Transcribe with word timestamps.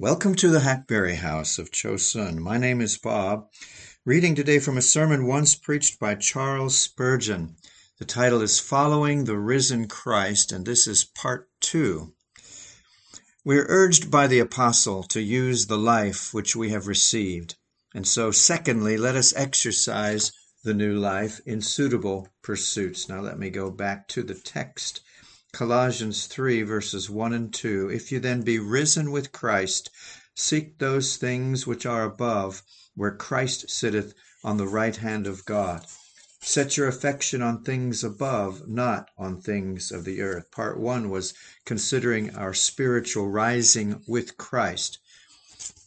Welcome 0.00 0.36
to 0.36 0.48
the 0.48 0.60
Hackberry 0.60 1.16
House 1.16 1.58
of 1.58 1.72
Chosun. 1.72 2.38
My 2.38 2.56
name 2.56 2.80
is 2.80 2.96
Bob, 2.96 3.48
reading 4.04 4.36
today 4.36 4.60
from 4.60 4.78
a 4.78 4.80
sermon 4.80 5.26
once 5.26 5.56
preached 5.56 5.98
by 5.98 6.14
Charles 6.14 6.78
Spurgeon. 6.78 7.56
The 7.98 8.04
title 8.04 8.40
is 8.40 8.60
Following 8.60 9.24
the 9.24 9.36
Risen 9.36 9.88
Christ, 9.88 10.52
and 10.52 10.64
this 10.64 10.86
is 10.86 11.02
part 11.02 11.50
two. 11.58 12.12
We 13.44 13.58
are 13.58 13.66
urged 13.68 14.08
by 14.08 14.28
the 14.28 14.38
apostle 14.38 15.02
to 15.02 15.20
use 15.20 15.66
the 15.66 15.76
life 15.76 16.32
which 16.32 16.54
we 16.54 16.70
have 16.70 16.86
received. 16.86 17.56
And 17.92 18.06
so, 18.06 18.30
secondly, 18.30 18.96
let 18.96 19.16
us 19.16 19.34
exercise 19.34 20.30
the 20.62 20.74
new 20.74 20.94
life 20.94 21.40
in 21.44 21.60
suitable 21.60 22.28
pursuits. 22.40 23.08
Now, 23.08 23.20
let 23.20 23.36
me 23.36 23.50
go 23.50 23.68
back 23.68 24.06
to 24.10 24.22
the 24.22 24.34
text. 24.34 25.00
Colossians 25.52 26.26
3 26.26 26.62
verses 26.62 27.08
1 27.08 27.32
and 27.32 27.54
2. 27.54 27.88
If 27.88 28.12
you 28.12 28.20
then 28.20 28.42
be 28.42 28.58
risen 28.58 29.10
with 29.10 29.32
Christ, 29.32 29.90
seek 30.34 30.78
those 30.78 31.16
things 31.16 31.66
which 31.66 31.86
are 31.86 32.04
above, 32.04 32.62
where 32.94 33.16
Christ 33.16 33.70
sitteth 33.70 34.12
on 34.44 34.58
the 34.58 34.68
right 34.68 34.94
hand 34.94 35.26
of 35.26 35.46
God. 35.46 35.86
Set 36.40 36.76
your 36.76 36.86
affection 36.86 37.40
on 37.42 37.64
things 37.64 38.04
above, 38.04 38.68
not 38.68 39.08
on 39.16 39.40
things 39.40 39.90
of 39.90 40.04
the 40.04 40.20
earth. 40.20 40.50
Part 40.50 40.78
1 40.78 41.08
was 41.08 41.32
considering 41.64 42.36
our 42.36 42.54
spiritual 42.54 43.28
rising 43.28 44.02
with 44.06 44.36
Christ. 44.36 44.98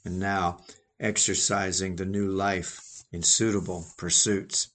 And 0.04 0.20
now, 0.20 0.66
exercising 1.00 1.96
the 1.96 2.06
new 2.06 2.28
life 2.28 3.04
in 3.12 3.22
suitable 3.22 3.86
pursuits. 3.96 4.70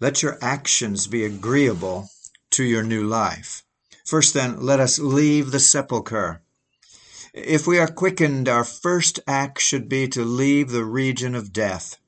Let 0.00 0.22
your 0.22 0.36
actions 0.42 1.06
be 1.06 1.24
agreeable 1.24 2.10
to 2.50 2.64
your 2.64 2.82
new 2.82 3.04
life. 3.04 3.62
First, 4.08 4.32
then, 4.32 4.62
let 4.62 4.80
us 4.80 4.98
leave 4.98 5.50
the 5.50 5.60
sepulchre. 5.60 6.40
If 7.34 7.66
we 7.66 7.78
are 7.78 7.86
quickened, 7.86 8.48
our 8.48 8.64
first 8.64 9.20
act 9.26 9.60
should 9.60 9.86
be 9.86 10.08
to 10.08 10.24
leave 10.24 10.70
the 10.70 10.86
region 10.86 11.34
of 11.34 11.52
death. 11.52 11.98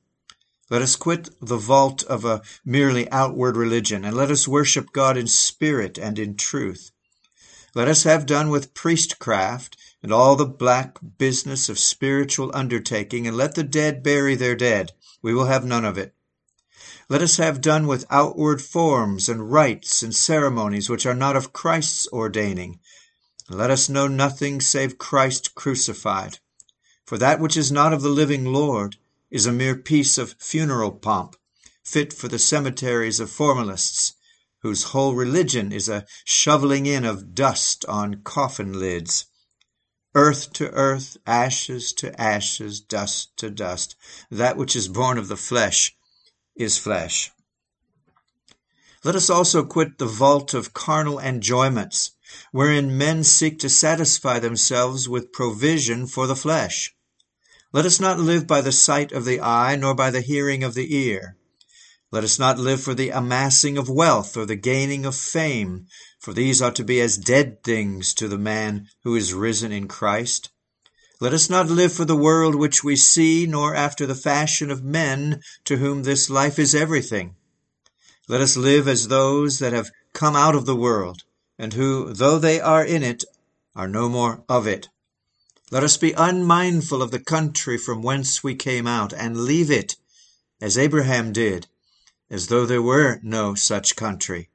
Let 0.70 0.80
us 0.80 0.97
quit 0.97 1.28
the 1.42 1.58
vault 1.58 2.02
of 2.05 2.25
a 2.25 2.41
merely 2.64 3.10
outward 3.10 3.55
religion, 3.55 4.06
and 4.06 4.16
let 4.16 4.30
us 4.30 4.48
worship 4.48 4.94
God 4.94 5.19
in 5.19 5.27
spirit 5.27 5.98
and 5.98 6.19
in 6.19 6.36
truth. 6.36 6.91
Let 7.75 7.86
us 7.86 8.05
have 8.05 8.25
done 8.25 8.48
with 8.48 8.72
priestcraft 8.72 9.77
and 10.03 10.10
all 10.10 10.36
the 10.36 10.47
black 10.47 10.97
business 11.19 11.69
of 11.69 11.78
spiritual 11.78 12.50
undertaking, 12.55 13.27
and 13.27 13.36
let 13.36 13.56
the 13.56 13.62
dead 13.62 14.03
bury 14.03 14.36
their 14.36 14.56
dead. 14.56 14.92
We 15.20 15.34
will 15.34 15.47
have 15.47 15.66
none 15.66 15.84
of 15.84 15.98
it. 15.98 16.14
Let 17.11 17.22
us 17.22 17.39
have 17.39 17.61
done 17.61 17.89
with 17.89 18.06
outward 18.08 18.62
forms 18.62 19.28
and 19.28 19.50
rites 19.50 20.00
and 20.00 20.14
ceremonies 20.14 20.89
which 20.89 21.06
are 21.06 21.14
not 21.14 21.34
of 21.34 21.53
Christ's 21.53 22.06
ordaining. 22.12 22.78
Let 23.48 23.69
us 23.69 23.89
know 23.89 24.06
nothing 24.06 24.61
save 24.61 24.97
Christ 24.97 25.56
crucified. 25.56 26.38
For 27.05 27.19
that 27.19 27.41
which 27.41 27.56
is 27.56 27.72
not 27.72 27.92
of 27.92 28.03
the 28.03 28.11
living 28.11 28.44
Lord 28.44 28.94
is 29.28 29.44
a 29.44 29.53
mere 29.53 29.75
piece 29.75 30.19
of 30.19 30.36
funeral 30.38 30.92
pomp, 30.92 31.34
fit 31.83 32.12
for 32.12 32.28
the 32.28 32.38
cemeteries 32.38 33.19
of 33.19 33.28
formalists, 33.28 34.12
whose 34.61 34.84
whole 34.94 35.16
religion 35.16 35.72
is 35.72 35.88
a 35.88 36.06
shoveling 36.25 36.86
in 36.86 37.05
of 37.05 37.34
dust 37.34 37.84
on 37.86 38.22
coffin 38.22 38.78
lids. 38.78 39.25
Earth 40.14 40.53
to 40.53 40.70
earth, 40.70 41.16
ashes 41.27 41.92
to 41.94 42.20
ashes, 42.20 42.78
dust 42.78 43.36
to 43.38 43.50
dust. 43.50 43.97
That 44.31 44.56
which 44.56 44.77
is 44.77 44.86
born 44.86 45.19
of 45.19 45.27
the 45.27 45.36
flesh 45.36 45.97
is 46.61 46.78
flesh. 46.78 47.30
Let 49.03 49.16
us 49.16 49.30
also 49.30 49.64
quit 49.64 49.98
the 49.98 50.06
vault 50.06 50.53
of 50.53 50.75
carnal 50.75 51.19
enjoyments, 51.19 52.11
wherein 52.53 52.98
men 52.98 53.25
seek 53.25 53.58
to 53.61 53.70
satisfy 53.70 54.39
themselves 54.39 55.08
with 55.08 55.33
provision 55.33 56.06
for 56.06 56.27
the 56.27 56.36
flesh. 56.36 56.94
Let 57.72 57.86
us 57.86 57.98
not 57.98 58.20
live 58.20 58.47
by 58.47 58.61
the 58.61 58.72
sight 58.72 59.12
of 59.12 59.25
the 59.25 59.41
eye, 59.41 59.77
nor 59.77 59.94
by 59.94 60.11
the 60.11 60.20
hearing 60.20 60.62
of 60.62 60.75
the 60.75 60.94
ear. 60.94 61.36
Let 62.12 62.25
us 62.25 62.38
not 62.38 62.58
live 62.58 62.82
for 62.82 62.92
the 62.92 63.10
amassing 63.10 63.78
of 63.78 63.88
wealth 63.88 64.37
or 64.37 64.44
the 64.44 64.56
gaining 64.56 65.06
of 65.06 65.15
fame, 65.15 65.87
for 66.19 66.34
these 66.34 66.60
ought 66.60 66.75
to 66.77 66.84
be 66.84 67.00
as 67.00 67.16
dead 67.16 67.62
things 67.62 68.12
to 68.15 68.28
the 68.28 68.38
man 68.38 68.88
who 69.04 69.15
is 69.15 69.32
risen 69.32 69.71
in 69.72 69.88
Christ. 69.88 70.50
Let 71.22 71.34
us 71.34 71.50
not 71.50 71.69
live 71.69 71.92
for 71.92 72.06
the 72.06 72.16
world 72.16 72.54
which 72.54 72.82
we 72.82 72.97
see, 72.97 73.47
nor 73.47 73.75
after 73.75 74.06
the 74.06 74.14
fashion 74.14 74.70
of 74.70 74.82
men 74.82 75.42
to 75.66 75.76
whom 75.76 76.03
this 76.03 76.31
life 76.31 76.58
is 76.58 76.75
everything. 76.75 77.36
Let 78.26 78.41
us 78.41 78.56
live 78.56 78.88
as 78.88 79.08
those 79.08 79.59
that 79.59 79.75
have 79.75 79.91
come 80.14 80.34
out 80.34 80.54
of 80.54 80.64
the 80.64 80.75
world, 80.75 81.25
and 81.59 81.75
who, 81.75 82.14
though 82.14 82.38
they 82.38 82.59
are 82.59 82.82
in 82.82 83.03
it, 83.03 83.25
are 83.76 83.86
no 83.86 84.09
more 84.09 84.44
of 84.48 84.66
it. 84.66 84.88
Let 85.70 85.84
us 85.84 85.98
be 85.98 86.12
unmindful 86.12 87.03
of 87.03 87.10
the 87.10 87.20
country 87.20 87.76
from 87.76 88.03
whence 88.03 88.42
we 88.42 88.54
came 88.54 88.86
out, 88.86 89.12
and 89.12 89.44
leave 89.44 89.70
it, 89.70 89.97
as 90.59 90.78
Abraham 90.78 91.34
did, 91.34 91.66
as 92.30 92.47
though 92.47 92.64
there 92.64 92.80
were 92.80 93.20
no 93.22 93.54
such 93.54 93.94
country, 93.94 94.48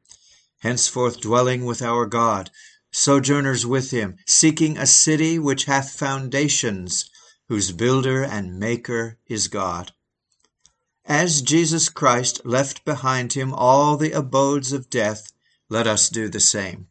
henceforth 0.62 1.22
dwelling 1.22 1.64
with 1.64 1.84
our 1.84 2.08
God, 2.08 2.50
sojourners 2.96 3.66
with 3.66 3.92
him, 3.92 4.16
seeking 4.26 4.78
a 4.78 4.86
city 4.86 5.38
which 5.38 5.66
hath 5.66 5.92
foundations, 5.92 7.10
whose 7.50 7.72
builder 7.72 8.24
and 8.24 8.58
maker 8.58 9.18
is 9.28 9.50
God. 9.50 9.92
As 11.06 11.42
Jesus 11.42 11.90
Christ 11.90 12.42
left 12.46 12.86
behind 12.86 13.34
him 13.34 13.54
all 13.54 13.98
the 13.98 14.14
abodes 14.14 14.72
of 14.72 14.90
death, 14.90 15.32
let 15.70 15.88
us 15.88 16.10
do 16.10 16.30
the 16.30 16.40
same. 16.40 16.88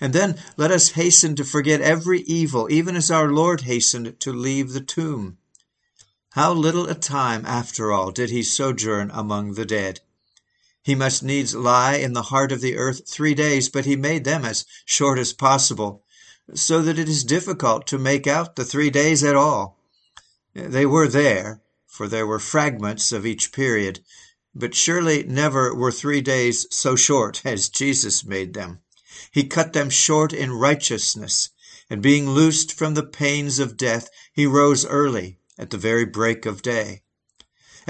And 0.00 0.12
then 0.12 0.40
let 0.56 0.70
us 0.70 0.90
hasten 0.90 1.36
to 1.36 1.44
forget 1.44 1.80
every 1.80 2.22
evil, 2.22 2.66
even 2.70 2.96
as 2.96 3.10
our 3.10 3.30
Lord 3.30 3.62
hastened 3.62 4.18
to 4.20 4.32
leave 4.32 4.72
the 4.72 4.80
tomb. 4.80 5.38
How 6.30 6.52
little 6.52 6.88
a 6.88 6.94
time, 6.94 7.44
after 7.44 7.92
all, 7.92 8.10
did 8.10 8.30
he 8.30 8.42
sojourn 8.42 9.10
among 9.12 9.54
the 9.54 9.66
dead? 9.66 10.00
He 10.82 10.94
must 10.94 11.22
needs 11.22 11.54
lie 11.54 11.96
in 11.96 12.14
the 12.14 12.30
heart 12.32 12.52
of 12.52 12.62
the 12.62 12.76
earth 12.76 13.02
three 13.06 13.34
days, 13.34 13.68
but 13.68 13.84
he 13.84 13.96
made 13.96 14.24
them 14.24 14.44
as 14.44 14.64
short 14.86 15.18
as 15.18 15.34
possible, 15.34 16.04
so 16.54 16.80
that 16.82 16.98
it 16.98 17.08
is 17.08 17.22
difficult 17.22 17.86
to 17.88 17.98
make 17.98 18.26
out 18.26 18.56
the 18.56 18.64
three 18.64 18.88
days 18.88 19.22
at 19.22 19.36
all. 19.36 19.78
They 20.54 20.86
were 20.86 21.06
there, 21.06 21.60
for 21.86 22.08
there 22.08 22.26
were 22.26 22.38
fragments 22.38 23.12
of 23.12 23.26
each 23.26 23.52
period, 23.52 24.00
but 24.54 24.74
surely 24.74 25.22
never 25.22 25.74
were 25.74 25.92
three 25.92 26.22
days 26.22 26.66
so 26.70 26.96
short 26.96 27.42
as 27.44 27.68
Jesus 27.68 28.24
made 28.24 28.54
them. 28.54 28.80
He 29.30 29.44
cut 29.44 29.74
them 29.74 29.90
short 29.90 30.32
in 30.32 30.52
righteousness, 30.52 31.50
and 31.90 32.00
being 32.00 32.30
loosed 32.30 32.72
from 32.72 32.94
the 32.94 33.04
pains 33.04 33.58
of 33.58 33.76
death, 33.76 34.08
he 34.32 34.46
rose 34.46 34.86
early 34.86 35.38
at 35.58 35.70
the 35.70 35.78
very 35.78 36.06
break 36.06 36.46
of 36.46 36.62
day. 36.62 37.02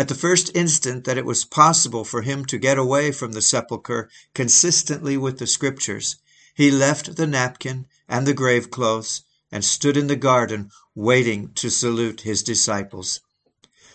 At 0.00 0.09
the 0.09 0.15
first 0.15 0.50
instant 0.55 1.05
that 1.05 1.19
it 1.19 1.27
was 1.27 1.44
possible 1.44 2.06
for 2.06 2.22
him 2.22 2.47
to 2.47 2.56
get 2.56 2.78
away 2.78 3.12
from 3.12 3.33
the 3.33 3.43
sepulchre 3.43 4.09
consistently 4.33 5.19
with 5.19 5.38
the 5.38 5.47
Scriptures, 5.47 6.16
he 6.55 6.71
left 6.71 7.16
the 7.16 7.27
napkin 7.27 7.84
and 8.09 8.27
the 8.27 8.33
grave 8.33 8.71
clothes 8.71 9.25
and 9.53 9.62
stood 9.62 9.99
in 9.99 10.06
the 10.06 10.16
garden 10.16 10.71
waiting 10.94 11.53
to 11.56 11.69
salute 11.69 12.22
his 12.22 12.43
disciples. 12.43 13.21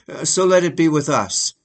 Uh, 0.07 0.23
so 0.25 0.45
let 0.45 0.63
it 0.63 0.75
be 0.75 0.87
with 0.87 1.09
us. 1.09 1.55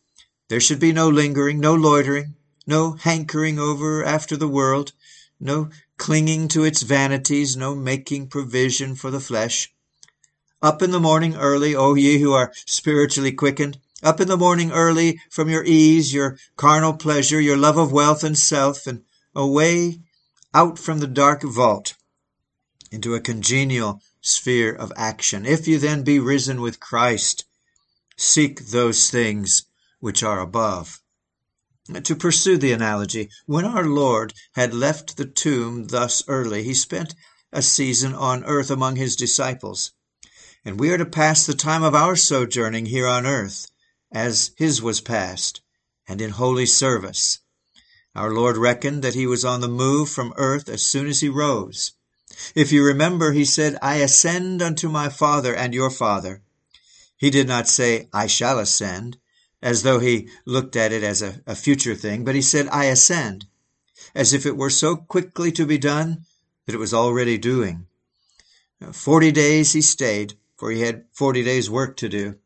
There 0.49 0.59
should 0.59 0.81
be 0.81 0.93
no 0.93 1.11
lingering, 1.11 1.61
no 1.61 1.75
loitering, 1.75 2.35
no 2.67 2.93
hankering 2.93 3.59
over 3.59 4.03
after 4.03 4.39
the 4.39 4.49
world, 4.49 4.93
no 5.39 5.69
clinging 5.99 6.49
to 6.49 6.65
its 6.65 6.81
vanities, 6.81 7.59
no 7.59 7.75
making 7.75 8.29
provision 8.29 8.95
for 8.95 9.11
the 9.11 9.21
flesh. 9.21 9.71
Up 10.63 10.81
in 10.81 10.93
the 10.93 10.99
morning 10.99 11.37
early, 11.37 11.77
O 11.77 11.93
ye 11.93 12.21
who 12.21 12.33
are 12.33 12.55
spiritually 12.65 13.33
quickened, 13.33 13.79
up 14.03 14.21
in 14.21 14.29
the 14.29 14.37
morning 14.37 14.73
early 14.73 15.21
from 15.31 15.49
your 15.49 15.65
ease, 15.65 16.13
your 16.15 16.39
carnal 16.57 16.95
pleasure, 16.95 17.41
your 17.41 17.57
love 17.57 17.77
of 17.77 17.93
wealth 17.93 18.25
and 18.25 18.39
self, 18.39 18.87
and 18.87 19.03
away 19.35 20.01
out 20.55 20.79
from 20.79 21.01
the 21.01 21.07
dark 21.07 21.43
vault 21.43 21.95
into 22.91 23.15
a 23.15 23.21
congenial 23.21 24.01
sphere 24.21 24.75
of 24.75 24.93
action. 24.97 25.47
If 25.47 25.69
you 25.69 25.79
then 25.79 26.03
be 26.03 26.19
risen 26.19 26.61
with 26.61 26.81
Christ, 26.81 27.45
seek 28.17 28.67
those 28.67 29.11
things 29.11 29.65
which 30.01 30.23
are 30.23 30.41
above. 30.41 31.01
To 32.05 32.17
pursue 32.17 32.57
the 32.57 32.73
analogy, 32.73 33.31
when 33.47 33.65
our 33.65 33.85
Lord 33.85 34.33
had 34.53 34.75
left 34.75 35.17
the 35.17 35.25
tomb 35.25 35.89
thus 35.89 36.23
early, 36.29 36.63
he 36.63 36.75
spent 36.75 37.15
a 37.53 37.63
season 37.63 38.15
on 38.15 38.45
earth 38.45 38.71
among 38.71 38.97
his 38.97 39.17
disciples. 39.17 39.93
And 40.65 40.79
we 40.79 40.91
are 40.91 40.99
to 40.99 41.07
pass 41.07 41.47
the 41.47 41.55
time 41.55 41.83
of 41.83 41.95
our 41.95 42.17
sojourning 42.17 42.87
here 42.87 43.07
on 43.07 43.27
earth 43.27 43.70
as 44.13 44.53
his 44.57 44.83
was 44.83 45.01
passed, 45.01 45.61
and 46.09 46.21
in 46.21 46.31
holy 46.31 46.67
service. 46.67 47.39
Our 48.15 48.33
Lord 48.33 48.57
reckoned 48.57 49.03
that 49.03 49.15
he 49.15 49.27
was 49.27 49.45
on 49.45 49.61
the 49.61 49.69
move 49.69 50.09
from 50.09 50.35
earth 50.37 50.69
as 50.69 50.83
soon 50.85 51.07
as 51.07 51.21
he 51.21 51.29
rose. 51.29 51.93
If 52.55 52.73
you 52.73 52.85
remember, 52.85 53.33
he 53.33 53.45
said, 53.45 53.79
I 53.83 53.97
ascend 53.97 54.63
unto 54.63 54.89
my 54.89 55.09
Father 55.09 55.55
and 55.55 55.73
your 55.73 55.91
Father. 55.91 56.43
He 57.17 57.31
did 57.31 57.47
not 57.47 57.69
say, 57.69 58.09
I 58.13 58.27
shall 58.27 58.59
ascend, 58.59 59.19
as 59.63 59.83
though 59.83 59.99
he 59.99 60.29
looked 60.45 60.75
at 60.75 60.91
it 60.91 61.03
as 61.03 61.23
a, 61.23 61.41
a 61.47 61.55
future 61.55 61.95
thing, 61.95 62.25
but 62.25 62.35
he 62.35 62.43
said, 62.43 62.67
I 62.69 62.87
ascend, 62.87 63.47
as 64.15 64.33
if 64.33 64.47
it 64.47 64.57
were 64.57 64.71
so 64.71 64.97
quickly 64.97 65.53
to 65.53 65.67
be 65.67 65.79
done 65.79 66.25
that 66.67 66.75
it 66.75 66.79
was 66.79 66.95
already 66.95 67.37
doing. 67.37 67.87
Forty 68.93 69.31
days 69.31 69.73
he 69.73 69.83
stayed, 69.83 70.35
for 70.57 70.71
he 70.71 70.81
had 70.81 71.05
forty 71.13 71.45
days' 71.45 71.69
work 71.69 71.97
to 71.99 72.09
do. 72.09 72.37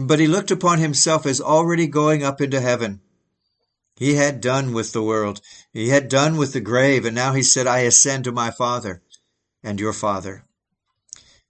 But 0.00 0.20
he 0.20 0.28
looked 0.28 0.52
upon 0.52 0.78
himself 0.78 1.26
as 1.26 1.40
already 1.40 1.88
going 1.88 2.22
up 2.22 2.40
into 2.40 2.60
heaven. 2.60 3.00
He 3.96 4.14
had 4.14 4.40
done 4.40 4.72
with 4.72 4.92
the 4.92 5.02
world. 5.02 5.40
He 5.72 5.88
had 5.88 6.08
done 6.08 6.36
with 6.36 6.52
the 6.52 6.60
grave, 6.60 7.04
and 7.04 7.16
now 7.16 7.32
he 7.32 7.42
said, 7.42 7.66
I 7.66 7.80
ascend 7.80 8.22
to 8.22 8.30
my 8.30 8.52
Father 8.52 9.02
and 9.60 9.80
your 9.80 9.92
Father. 9.92 10.44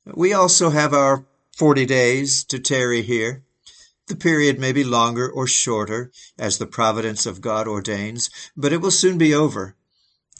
We 0.06 0.32
also 0.32 0.70
have 0.70 0.94
our 0.94 1.26
forty 1.54 1.84
days 1.84 2.42
to 2.44 2.58
tarry 2.58 3.02
here. 3.02 3.44
The 4.06 4.16
period 4.16 4.58
may 4.58 4.72
be 4.72 4.82
longer 4.82 5.30
or 5.30 5.46
shorter, 5.46 6.10
as 6.38 6.56
the 6.56 6.66
providence 6.66 7.26
of 7.26 7.42
God 7.42 7.68
ordains, 7.68 8.30
but 8.56 8.72
it 8.72 8.80
will 8.80 8.90
soon 8.90 9.18
be 9.18 9.34
over, 9.34 9.76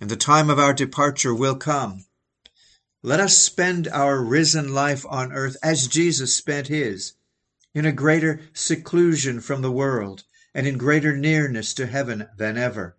and 0.01 0.09
the 0.09 0.17
time 0.17 0.49
of 0.49 0.59
our 0.59 0.73
departure 0.73 1.35
will 1.35 1.57
come. 1.57 2.07
Let 3.03 3.21
us 3.21 3.37
spend 3.37 3.87
our 3.87 4.19
risen 4.25 4.73
life 4.73 5.05
on 5.11 5.31
earth 5.31 5.59
as 5.63 5.89
Jesus 5.89 6.35
spent 6.35 6.69
his, 6.69 7.13
in 7.79 7.87
a 7.87 7.93
greater 7.93 8.41
seclusion 8.53 9.41
from 9.41 9.63
the 9.63 9.71
world 9.71 10.25
and 10.55 10.67
in 10.67 10.77
greater 10.77 11.17
nearness 11.17 11.73
to 11.75 11.87
heaven 11.87 12.29
than 12.37 12.57
ever. 12.57 12.97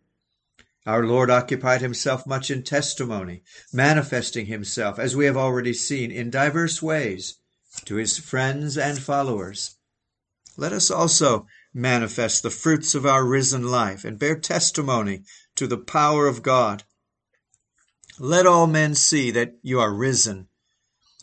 Our 0.85 1.05
Lord 1.05 1.29
occupied 1.29 1.81
himself 1.81 2.25
much 2.25 2.49
in 2.49 2.63
testimony, 2.63 3.43
manifesting 3.71 4.47
himself, 4.47 4.97
as 4.97 5.15
we 5.15 5.25
have 5.25 5.37
already 5.37 5.73
seen, 5.73 6.11
in 6.11 6.29
diverse 6.29 6.81
ways 6.81 7.35
to 7.85 7.95
his 7.95 8.17
friends 8.17 8.77
and 8.77 8.97
followers. 8.99 9.75
Let 10.57 10.73
us 10.73 10.89
also 10.89 11.47
manifest 11.73 12.43
the 12.43 12.49
fruits 12.49 12.95
of 12.95 13.05
our 13.05 13.25
risen 13.25 13.63
life 13.63 14.03
and 14.03 14.19
bear 14.19 14.37
testimony 14.37 15.23
to 15.55 15.67
the 15.67 15.77
power 15.77 16.27
of 16.27 16.41
God. 16.41 16.83
Let 18.17 18.45
all 18.45 18.67
men 18.67 18.95
see 18.95 19.31
that 19.31 19.55
you 19.61 19.79
are 19.79 19.93
risen. 19.93 20.48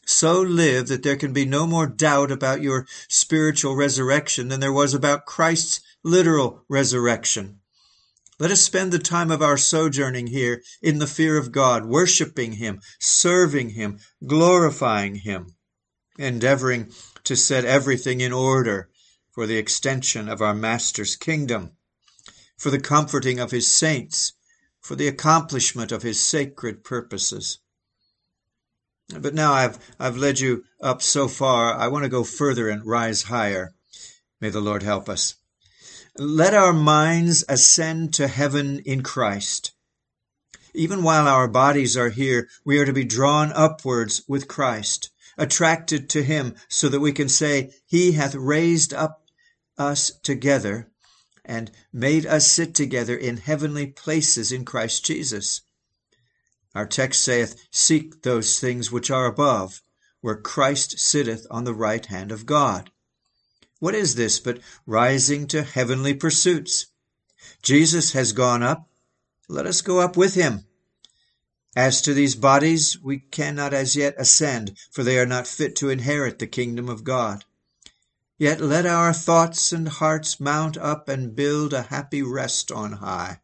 So 0.08 0.40
live 0.40 0.86
that 0.86 1.02
there 1.02 1.16
can 1.16 1.32
be 1.32 1.44
no 1.44 1.66
more 1.66 1.88
doubt 1.88 2.30
about 2.30 2.62
your 2.62 2.86
spiritual 3.08 3.74
resurrection 3.74 4.48
than 4.48 4.60
there 4.60 4.72
was 4.72 4.94
about 4.94 5.26
Christ's 5.26 5.80
literal 6.04 6.64
resurrection. 6.68 7.58
Let 8.38 8.52
us 8.52 8.62
spend 8.62 8.92
the 8.92 9.00
time 9.00 9.32
of 9.32 9.42
our 9.42 9.56
sojourning 9.56 10.28
here 10.28 10.62
in 10.80 11.00
the 11.00 11.08
fear 11.08 11.36
of 11.36 11.50
God, 11.50 11.86
worshiping 11.86 12.52
Him, 12.52 12.80
serving 13.00 13.70
Him, 13.70 13.98
glorifying 14.24 15.16
Him, 15.16 15.56
endeavoring 16.18 16.92
to 17.24 17.34
set 17.34 17.64
everything 17.64 18.20
in 18.20 18.32
order 18.32 18.88
for 19.32 19.46
the 19.46 19.58
extension 19.58 20.28
of 20.28 20.40
our 20.40 20.54
Master's 20.54 21.16
kingdom, 21.16 21.72
for 22.56 22.70
the 22.70 22.80
comforting 22.80 23.40
of 23.40 23.50
his 23.50 23.66
saints, 23.66 24.32
for 24.80 24.94
the 24.94 25.08
accomplishment 25.08 25.90
of 25.90 26.02
his 26.02 26.20
sacred 26.20 26.84
purposes. 26.84 27.58
But 29.08 29.34
now 29.34 29.52
I've, 29.52 29.78
I've 30.00 30.16
led 30.16 30.40
you 30.40 30.64
up 30.80 31.00
so 31.00 31.28
far, 31.28 31.72
I 31.74 31.88
want 31.88 32.04
to 32.04 32.08
go 32.08 32.24
further 32.24 32.68
and 32.68 32.84
rise 32.84 33.22
higher. 33.22 33.74
May 34.40 34.50
the 34.50 34.60
Lord 34.60 34.82
help 34.82 35.08
us. 35.08 35.36
Let 36.18 36.54
our 36.54 36.72
minds 36.72 37.44
ascend 37.48 38.14
to 38.14 38.26
heaven 38.26 38.80
in 38.80 39.02
Christ. 39.02 39.72
Even 40.74 41.02
while 41.02 41.28
our 41.28 41.46
bodies 41.46 41.96
are 41.96 42.10
here, 42.10 42.48
we 42.64 42.78
are 42.78 42.84
to 42.84 42.92
be 42.92 43.04
drawn 43.04 43.52
upwards 43.52 44.22
with 44.26 44.48
Christ, 44.48 45.10
attracted 45.38 46.10
to 46.10 46.22
him, 46.22 46.54
so 46.68 46.88
that 46.88 47.00
we 47.00 47.12
can 47.12 47.28
say, 47.28 47.72
He 47.86 48.12
hath 48.12 48.34
raised 48.34 48.92
up 48.92 49.24
us 49.78 50.10
together 50.22 50.90
and 51.44 51.70
made 51.92 52.26
us 52.26 52.50
sit 52.50 52.74
together 52.74 53.16
in 53.16 53.36
heavenly 53.36 53.86
places 53.86 54.50
in 54.50 54.64
Christ 54.64 55.04
Jesus. 55.04 55.62
Our 56.76 56.84
text 56.84 57.22
saith, 57.22 57.56
Seek 57.70 58.20
those 58.20 58.60
things 58.60 58.92
which 58.92 59.10
are 59.10 59.24
above, 59.24 59.80
where 60.20 60.36
Christ 60.36 60.98
sitteth 60.98 61.46
on 61.50 61.64
the 61.64 61.72
right 61.72 62.04
hand 62.04 62.30
of 62.30 62.44
God. 62.44 62.90
What 63.78 63.94
is 63.94 64.14
this 64.14 64.38
but 64.38 64.60
rising 64.84 65.46
to 65.46 65.62
heavenly 65.62 66.12
pursuits? 66.12 66.88
Jesus 67.62 68.12
has 68.12 68.34
gone 68.34 68.62
up. 68.62 68.90
Let 69.48 69.66
us 69.66 69.80
go 69.80 70.00
up 70.00 70.18
with 70.18 70.34
him. 70.34 70.66
As 71.74 72.02
to 72.02 72.12
these 72.12 72.34
bodies, 72.34 72.98
we 73.02 73.20
cannot 73.20 73.72
as 73.72 73.96
yet 73.96 74.14
ascend, 74.18 74.76
for 74.90 75.02
they 75.02 75.18
are 75.18 75.24
not 75.24 75.46
fit 75.46 75.76
to 75.76 75.88
inherit 75.88 76.38
the 76.38 76.46
kingdom 76.46 76.90
of 76.90 77.04
God. 77.04 77.46
Yet 78.36 78.60
let 78.60 78.84
our 78.84 79.14
thoughts 79.14 79.72
and 79.72 79.88
hearts 79.88 80.38
mount 80.38 80.76
up 80.76 81.08
and 81.08 81.34
build 81.34 81.72
a 81.72 81.84
happy 81.84 82.22
rest 82.22 82.70
on 82.70 82.92
high. 82.92 83.40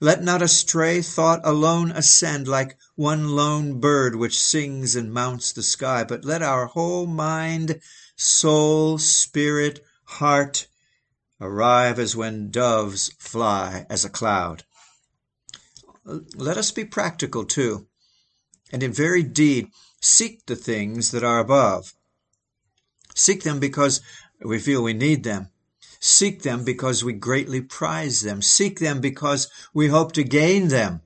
Let 0.00 0.22
not 0.22 0.42
a 0.42 0.48
stray 0.48 1.02
thought 1.02 1.40
alone 1.44 1.92
ascend 1.92 2.48
like 2.48 2.78
one 2.96 3.36
lone 3.36 3.80
bird 3.80 4.16
which 4.16 4.42
sings 4.42 4.96
and 4.96 5.12
mounts 5.12 5.52
the 5.52 5.62
sky, 5.62 6.04
but 6.04 6.24
let 6.24 6.42
our 6.42 6.66
whole 6.66 7.06
mind, 7.06 7.80
soul, 8.16 8.98
spirit, 8.98 9.84
heart 10.04 10.66
arrive 11.40 11.98
as 11.98 12.16
when 12.16 12.50
doves 12.50 13.12
fly 13.18 13.86
as 13.88 14.04
a 14.04 14.10
cloud. 14.10 14.64
Let 16.04 16.56
us 16.56 16.70
be 16.70 16.84
practical 16.84 17.44
too, 17.44 17.86
and 18.72 18.82
in 18.82 18.92
very 18.92 19.22
deed 19.22 19.68
seek 20.00 20.46
the 20.46 20.56
things 20.56 21.10
that 21.10 21.22
are 21.22 21.38
above 21.38 21.94
Seek 23.14 23.42
them 23.42 23.58
because 23.60 24.00
we 24.40 24.58
feel 24.58 24.82
we 24.82 24.94
need 24.94 25.24
them. 25.24 25.48
Seek 26.00 26.42
them 26.42 26.64
because 26.64 27.04
we 27.04 27.12
greatly 27.12 27.60
prize 27.60 28.22
them. 28.22 28.40
Seek 28.40 28.80
them 28.80 29.00
because 29.00 29.48
we 29.74 29.88
hope 29.88 30.12
to 30.12 30.24
gain 30.24 30.68
them. 30.68 31.02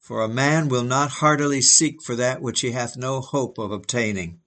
For 0.00 0.22
a 0.22 0.28
man 0.28 0.68
will 0.68 0.84
not 0.84 1.10
heartily 1.10 1.60
seek 1.60 2.02
for 2.02 2.16
that 2.16 2.40
which 2.40 2.62
he 2.62 2.70
hath 2.70 2.96
no 2.96 3.20
hope 3.20 3.58
of 3.58 3.72
obtaining. 3.72 4.40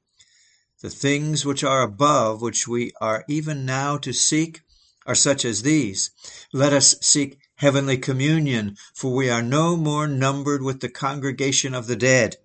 The 0.81 0.89
things 0.89 1.45
which 1.45 1.63
are 1.63 1.83
above, 1.83 2.41
which 2.41 2.67
we 2.67 2.93
are 2.99 3.25
even 3.27 3.65
now 3.65 3.97
to 3.97 4.11
seek, 4.11 4.61
are 5.05 5.15
such 5.15 5.45
as 5.45 5.61
these. 5.61 6.11
Let 6.51 6.73
us 6.73 6.95
seek 7.01 7.37
heavenly 7.55 7.97
communion, 7.97 8.77
for 8.93 9.13
we 9.13 9.29
are 9.29 9.43
no 9.43 9.75
more 9.75 10.07
numbered 10.07 10.63
with 10.63 10.79
the 10.79 10.89
congregation 10.89 11.75
of 11.75 11.87
the 11.87 11.95
dead, 11.95 12.37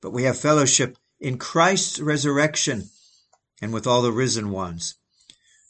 but 0.00 0.12
we 0.12 0.22
have 0.22 0.38
fellowship 0.38 0.98
in 1.20 1.38
Christ's 1.38 2.00
resurrection 2.00 2.90
and 3.60 3.72
with 3.72 3.86
all 3.86 4.02
the 4.02 4.12
risen 4.12 4.50
ones. 4.50 4.94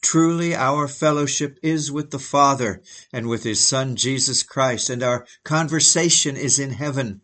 Truly, 0.09 0.55
our 0.55 0.87
fellowship 0.87 1.59
is 1.65 1.91
with 1.91 2.13
the 2.13 2.21
Father 2.21 2.81
and 3.13 3.27
with 3.27 3.43
His 3.43 3.59
Son 3.59 3.97
Jesus 3.97 4.45
Christ, 4.45 4.89
and 4.89 5.03
our 5.03 5.27
conversation 5.43 6.37
is 6.37 6.61
in 6.61 6.71
heaven. 6.71 7.23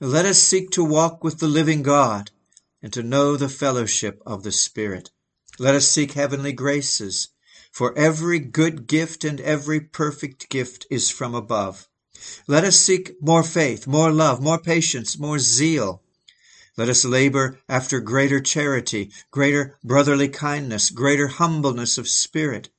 Let 0.00 0.26
us 0.26 0.38
seek 0.38 0.68
to 0.72 0.84
walk 0.84 1.24
with 1.24 1.38
the 1.38 1.48
living 1.48 1.82
God 1.82 2.30
and 2.82 2.92
to 2.92 3.02
know 3.02 3.36
the 3.36 3.48
fellowship 3.48 4.22
of 4.26 4.42
the 4.42 4.52
Spirit. 4.52 5.10
Let 5.58 5.74
us 5.74 5.88
seek 5.88 6.12
heavenly 6.12 6.52
graces, 6.52 7.28
for 7.72 7.96
every 7.96 8.38
good 8.38 8.86
gift 8.86 9.24
and 9.24 9.40
every 9.40 9.80
perfect 9.80 10.50
gift 10.50 10.86
is 10.90 11.08
from 11.08 11.34
above. 11.34 11.88
Let 12.46 12.64
us 12.64 12.76
seek 12.76 13.14
more 13.22 13.42
faith, 13.42 13.86
more 13.86 14.12
love, 14.12 14.42
more 14.42 14.60
patience, 14.60 15.18
more 15.18 15.38
zeal 15.38 16.02
let 16.80 16.88
us 16.88 17.04
labor 17.04 17.58
after 17.68 18.00
greater 18.00 18.40
charity, 18.40 19.12
greater 19.30 19.76
brotherly 19.84 20.28
kindness, 20.28 20.88
greater 20.88 21.28
humbleness 21.28 21.98
of 21.98 22.08
spirit. 22.08 22.70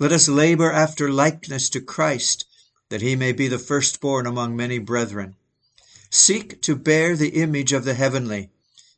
Let 0.00 0.10
us 0.10 0.28
labor 0.28 0.72
after 0.72 1.08
likeness 1.08 1.70
to 1.70 1.80
Christ, 1.80 2.46
that 2.88 3.00
he 3.00 3.14
may 3.14 3.30
be 3.30 3.46
the 3.46 3.60
firstborn 3.60 4.26
among 4.26 4.56
many 4.56 4.80
brethren. 4.80 5.36
Seek 6.10 6.60
to 6.62 6.74
bear 6.74 7.14
the 7.14 7.40
image 7.40 7.72
of 7.72 7.84
the 7.84 7.94
heavenly, 7.94 8.50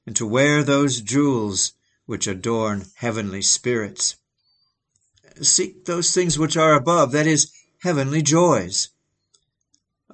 and 0.07 0.17
to 0.17 0.27
wear 0.27 0.65
those 0.65 1.03
jewels 1.03 1.75
which 2.07 2.27
adorn 2.27 2.87
heavenly 2.95 3.43
spirits. 3.43 4.17
Seek 5.43 5.85
those 5.85 6.15
things 6.15 6.39
which 6.39 6.57
are 6.57 6.73
above, 6.73 7.13
that 7.13 7.27
is, 7.27 7.53
heavenly 7.83 8.23
joys. 8.23 8.89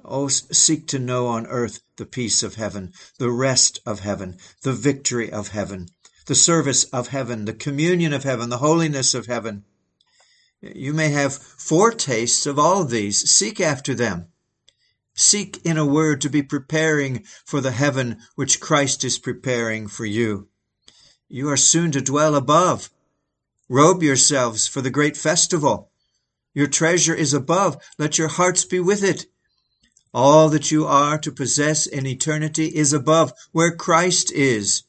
Oh, 0.03 0.27
seek 0.27 0.85
to 0.87 0.99
know 0.99 1.27
on 1.27 1.47
earth 1.47 1.79
the 1.97 2.05
peace 2.05 2.43
of 2.43 2.55
heaven, 2.55 2.93
the 3.19 3.31
rest 3.31 3.79
of 3.85 3.99
heaven, 3.99 4.37
the 4.61 4.73
victory 4.73 5.31
of 5.31 5.49
heaven, 5.49 5.89
the 6.27 6.35
service 6.35 6.85
of 6.85 7.09
heaven, 7.09 7.45
the 7.45 7.53
communion 7.53 8.13
of 8.13 8.23
heaven, 8.23 8.49
the 8.49 8.57
holiness 8.57 9.13
of 9.13 9.25
heaven. 9.25 9.65
You 10.61 10.93
may 10.93 11.09
have 11.09 11.35
foretastes 11.35 12.45
of 12.45 12.57
all 12.57 12.83
these. 12.83 13.29
Seek 13.29 13.59
after 13.59 13.93
them. 13.93 14.27
Seek, 15.13 15.59
in 15.63 15.77
a 15.77 15.85
word, 15.85 16.21
to 16.21 16.29
be 16.29 16.43
preparing 16.43 17.23
for 17.45 17.61
the 17.61 17.71
heaven 17.71 18.17
which 18.35 18.59
Christ 18.59 19.03
is 19.03 19.19
preparing 19.19 19.87
for 19.87 20.05
you. 20.05 20.47
You 21.27 21.49
are 21.49 21.57
soon 21.57 21.91
to 21.91 22.01
dwell 22.01 22.35
above. 22.35 22.89
Robe 23.69 24.03
yourselves 24.03 24.67
for 24.67 24.81
the 24.81 24.89
great 24.89 25.17
festival. 25.17 25.91
Your 26.53 26.67
treasure 26.67 27.15
is 27.15 27.33
above. 27.33 27.77
Let 27.97 28.17
your 28.17 28.29
hearts 28.29 28.63
be 28.63 28.79
with 28.79 29.03
it. 29.03 29.25
All 30.19 30.49
that 30.49 30.71
you 30.71 30.87
are 30.87 31.19
to 31.19 31.31
possess 31.31 31.85
in 31.85 32.07
eternity 32.07 32.75
is 32.75 32.91
above, 32.91 33.33
where 33.51 33.75
Christ 33.75 34.31
is. 34.31 34.81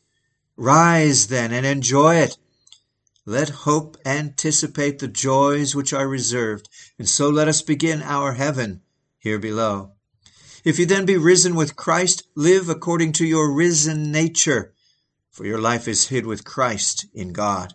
Rise 0.57 1.27
then 1.27 1.53
and 1.53 1.67
enjoy 1.67 2.15
it. 2.15 2.39
Let 3.27 3.51
hope 3.51 3.99
anticipate 4.07 5.01
the 5.01 5.07
joys 5.07 5.75
which 5.75 5.93
are 5.93 6.09
reserved, 6.09 6.71
and 6.99 7.07
so 7.07 7.29
let 7.29 7.47
us 7.47 7.61
begin 7.61 8.01
our 8.01 8.33
heaven 8.33 8.81
here 9.19 9.39
below. 9.39 9.93
If 10.65 10.79
you 10.79 10.87
then 10.87 11.05
be 11.05 11.19
risen 11.19 11.55
with 11.55 11.77
Christ, 11.77 12.23
live 12.35 12.71
according 12.71 13.13
to 13.13 13.27
your 13.27 13.53
risen 13.53 14.11
nature. 14.11 14.73
for 15.31 15.45
your 15.45 15.61
life 15.61 15.87
is 15.87 16.09
hid 16.09 16.25
with 16.25 16.47
Christ 16.47 17.05
in 17.13 17.35
God. 17.35 17.75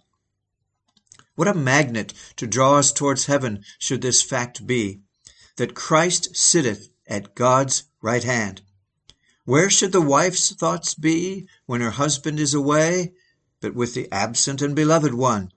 What 1.36 1.48
a 1.48 1.54
magnet 1.54 2.14
to 2.38 2.48
draw 2.48 2.80
us 2.80 2.92
towards 2.92 3.28
heaven 3.28 3.64
should 3.78 4.02
this 4.02 4.24
fact 4.24 4.66
be, 4.66 5.02
that 5.58 5.76
Christ 5.76 6.36
sitteth 6.36 6.90
at 7.08 7.36
God's 7.36 7.84
right 8.02 8.24
hand. 8.24 8.62
Where 9.46 9.70
should 9.70 9.92
the 9.92 10.02
wife's 10.02 10.54
thoughts 10.54 10.94
be 10.94 11.48
when 11.66 11.82
her 11.82 11.92
husband 11.92 12.40
is 12.40 12.54
away, 12.54 13.14
but 13.60 13.76
with 13.76 13.94
the 13.94 14.12
absent 14.12 14.62
and 14.62 14.76
beloved 14.76 15.14
one? 15.14 15.52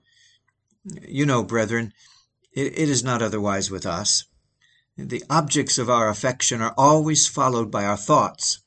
You 1.07 1.25
know, 1.25 1.43
brethren, 1.43 1.93
it 2.53 2.89
is 2.89 3.03
not 3.03 3.21
otherwise 3.21 3.69
with 3.69 3.85
us. 3.85 4.25
The 4.97 5.23
objects 5.29 5.77
of 5.77 5.89
our 5.89 6.09
affection 6.09 6.61
are 6.61 6.73
always 6.77 7.27
followed 7.27 7.69
by 7.69 7.85
our 7.85 7.97
thoughts. 7.97 8.59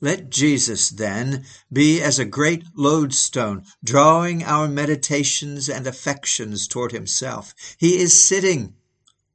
Let 0.00 0.30
Jesus, 0.30 0.88
then, 0.88 1.44
be 1.70 2.00
as 2.00 2.18
a 2.18 2.24
great 2.24 2.64
lodestone, 2.74 3.66
drawing 3.84 4.42
our 4.42 4.66
meditations 4.66 5.68
and 5.68 5.86
affections 5.86 6.66
toward 6.66 6.92
himself. 6.92 7.54
He 7.76 7.98
is 7.98 8.18
sitting, 8.20 8.74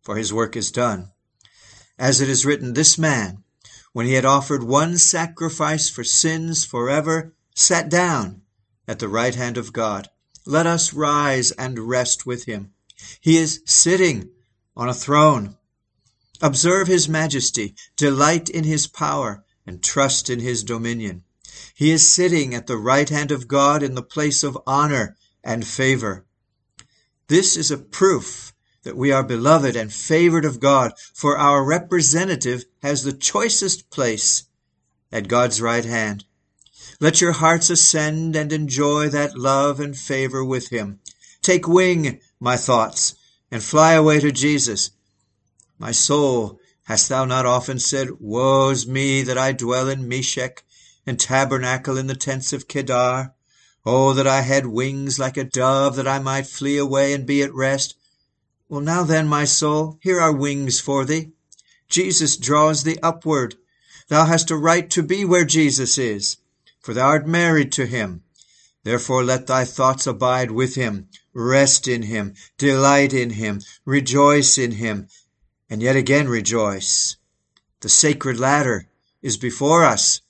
for 0.02 0.18
his 0.18 0.34
work 0.34 0.56
is 0.56 0.72
done. 0.72 1.12
As 1.98 2.20
it 2.20 2.30
is 2.30 2.46
written, 2.46 2.74
this 2.74 2.98
man, 2.98 3.44
when 3.94 4.06
he 4.06 4.14
had 4.14 4.26
offered 4.26 4.64
one 4.64 4.98
sacrifice 4.98 5.90
for 5.90 6.04
sins 6.04 6.66
forever, 6.66 7.34
sat 7.56 7.90
down 7.90 8.42
at 8.88 9.00
the 9.00 9.08
right 9.08 9.34
hand 9.34 9.58
of 9.58 9.72
God. 9.72 10.10
Let 10.46 10.68
us 10.68 10.94
rise 10.94 11.52
and 11.52 11.80
rest 11.80 12.26
with 12.26 12.46
him. 12.46 12.74
He 13.22 13.38
is 13.38 13.62
sitting 13.66 14.32
on 14.76 14.90
a 14.90 14.94
throne. 14.94 15.58
Observe 16.42 16.88
his 16.88 17.08
majesty, 17.08 17.76
delight 17.96 18.50
in 18.50 18.66
his 18.66 18.88
power, 18.88 19.46
and 19.66 19.82
trust 19.82 20.30
in 20.30 20.40
his 20.40 20.64
dominion. 20.64 21.24
He 21.74 21.92
is 21.92 22.08
sitting 22.08 22.54
at 22.54 22.68
the 22.68 22.78
right 22.78 23.10
hand 23.10 23.32
of 23.32 23.48
God 23.48 23.82
in 23.82 23.96
the 23.96 24.04
place 24.04 24.44
of 24.44 24.58
honor 24.68 25.16
and 25.44 25.66
favor. 25.66 26.26
This 27.28 27.56
is 27.56 27.72
a 27.72 27.78
proof 27.78 28.54
that 28.86 28.96
we 28.96 29.12
are 29.12 29.22
beloved 29.22 29.76
and 29.76 29.92
favored 29.92 30.46
of 30.46 30.62
God, 30.62 30.94
for 31.14 31.38
our 31.38 31.66
representative 31.66 32.64
has 32.82 33.04
the 33.04 33.12
choicest 33.12 33.90
place 33.90 34.44
at 35.12 35.28
God's 35.28 35.62
right 35.62 35.84
hand. 35.84 36.24
Let 37.02 37.20
your 37.20 37.34
hearts 37.34 37.70
ascend 37.70 38.38
and 38.38 38.54
enjoy 38.54 39.10
that 39.10 39.38
love 39.38 39.82
and 39.82 39.98
favor 39.98 40.46
with 40.46 40.70
him. 40.70 41.02
Take 41.42 41.68
wing, 41.68 42.22
my 42.40 42.56
thoughts, 42.56 43.16
and 43.52 43.62
fly 43.62 43.92
away 43.96 44.22
to 44.22 44.32
Jesus. 44.32 44.92
My 45.78 45.92
soul 45.92 46.62
Hast 46.86 47.10
thou 47.10 47.26
not 47.26 47.48
often 47.48 47.80
said, 47.80 48.20
Woe's 48.20 48.86
me 48.86 49.24
that 49.24 49.40
I 49.40 49.54
dwell 49.54 49.90
in 49.90 50.08
Meshech, 50.08 50.64
and 51.04 51.20
tabernacle 51.20 51.98
in 51.98 52.06
the 52.06 52.14
tents 52.14 52.54
of 52.54 52.68
Kedar? 52.68 53.34
Oh, 53.84 54.14
that 54.14 54.28
I 54.28 54.42
had 54.42 54.68
wings 54.68 55.18
like 55.18 55.36
a 55.36 55.44
dove, 55.44 55.96
that 55.96 56.08
I 56.08 56.20
might 56.20 56.46
flee 56.46 56.78
away 56.78 57.14
and 57.14 57.26
be 57.26 57.42
at 57.42 57.52
rest. 57.56 57.96
Well, 58.68 58.82
now 58.82 59.04
then, 59.04 59.28
my 59.28 59.46
soul, 59.46 60.00
here 60.02 60.20
are 60.20 60.32
wings 60.32 60.80
for 60.80 61.06
thee. 61.06 61.32
Jesus 61.88 62.36
draws 62.36 62.84
thee 62.84 62.98
upward. 63.04 63.56
Thou 64.08 64.26
hast 64.26 64.50
a 64.50 64.56
right 64.56 64.90
to 64.90 65.04
be 65.04 65.24
where 65.24 65.46
Jesus 65.46 65.98
is, 66.00 66.38
for 66.80 66.94
thou 66.94 67.08
art 67.08 67.28
married 67.28 67.72
to 67.74 67.86
him. 67.86 68.24
Therefore 68.84 69.24
let 69.24 69.48
thy 69.48 69.66
thoughts 69.66 70.08
abide 70.08 70.52
with 70.52 70.76
him, 70.76 71.10
rest 71.34 71.88
in 71.88 72.04
him, 72.04 72.34
delight 72.58 73.14
in 73.14 73.32
him, 73.32 73.62
rejoice 73.86 74.58
in 74.58 74.74
him, 74.74 75.08
and 75.70 75.82
yet 75.82 75.96
again 75.96 76.28
rejoice. 76.28 77.18
The 77.82 77.90
sacred 77.90 78.40
ladder 78.40 78.88
is 79.22 79.38
before 79.38 79.84
us. 79.84 80.22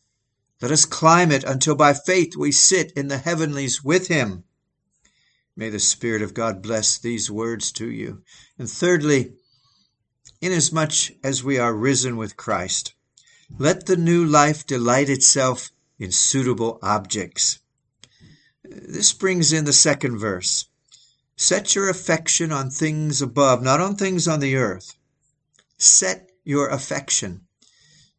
Let 0.61 0.71
us 0.71 0.85
climb 0.85 1.31
it 1.31 1.43
until 1.43 1.75
by 1.75 1.93
faith 1.93 2.35
we 2.35 2.51
sit 2.51 2.91
in 2.93 3.07
the 3.07 3.17
heavenlies 3.17 3.83
with 3.83 4.07
him. 4.07 4.43
May 5.57 5.69
the 5.69 5.79
Spirit 5.79 6.21
of 6.21 6.33
God 6.33 6.61
bless 6.61 6.97
these 6.97 7.31
words 7.31 7.71
to 7.73 7.89
you. 7.89 8.23
And 8.59 8.69
thirdly, 8.69 9.33
inasmuch 10.41 11.11
as 11.23 11.43
we 11.43 11.57
are 11.57 11.73
risen 11.73 12.17
with 12.17 12.35
Christ, 12.35 12.93
let 13.57 13.85
the 13.85 13.95
new 13.95 14.25
life 14.25 14.65
delight 14.65 15.09
itself 15.09 15.71
in 15.97 16.11
suitable 16.11 16.77
objects. 16.81 17.59
This 18.63 19.13
brings 19.13 19.53
in 19.53 19.63
the 19.63 19.71
second 19.71 20.17
verse. 20.17 20.65
Set 21.37 21.73
your 21.73 21.89
affection 21.89 22.51
on 22.51 22.69
things 22.69 23.21
above, 23.21 23.61
not 23.61 23.79
on 23.79 23.95
things 23.95 24.27
on 24.27 24.41
the 24.41 24.55
earth. 24.55 24.95
Set 25.77 26.31
your 26.43 26.67
affection. 26.67 27.41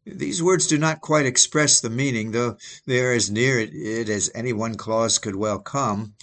These 0.05 0.41
words 0.41 0.65
do 0.65 0.77
not 0.77 1.01
quite 1.01 1.25
express 1.25 1.79
the 1.79 1.89
meaning, 1.89 2.31
though 2.31 2.57
they 2.85 3.01
are 3.01 3.11
as 3.11 3.29
near 3.29 3.59
it 3.59 4.09
as 4.09 4.31
any 4.33 4.53
one 4.53 4.75
clause 4.75 5.17
could 5.19 5.35
well 5.35 5.59
come. 5.59 6.15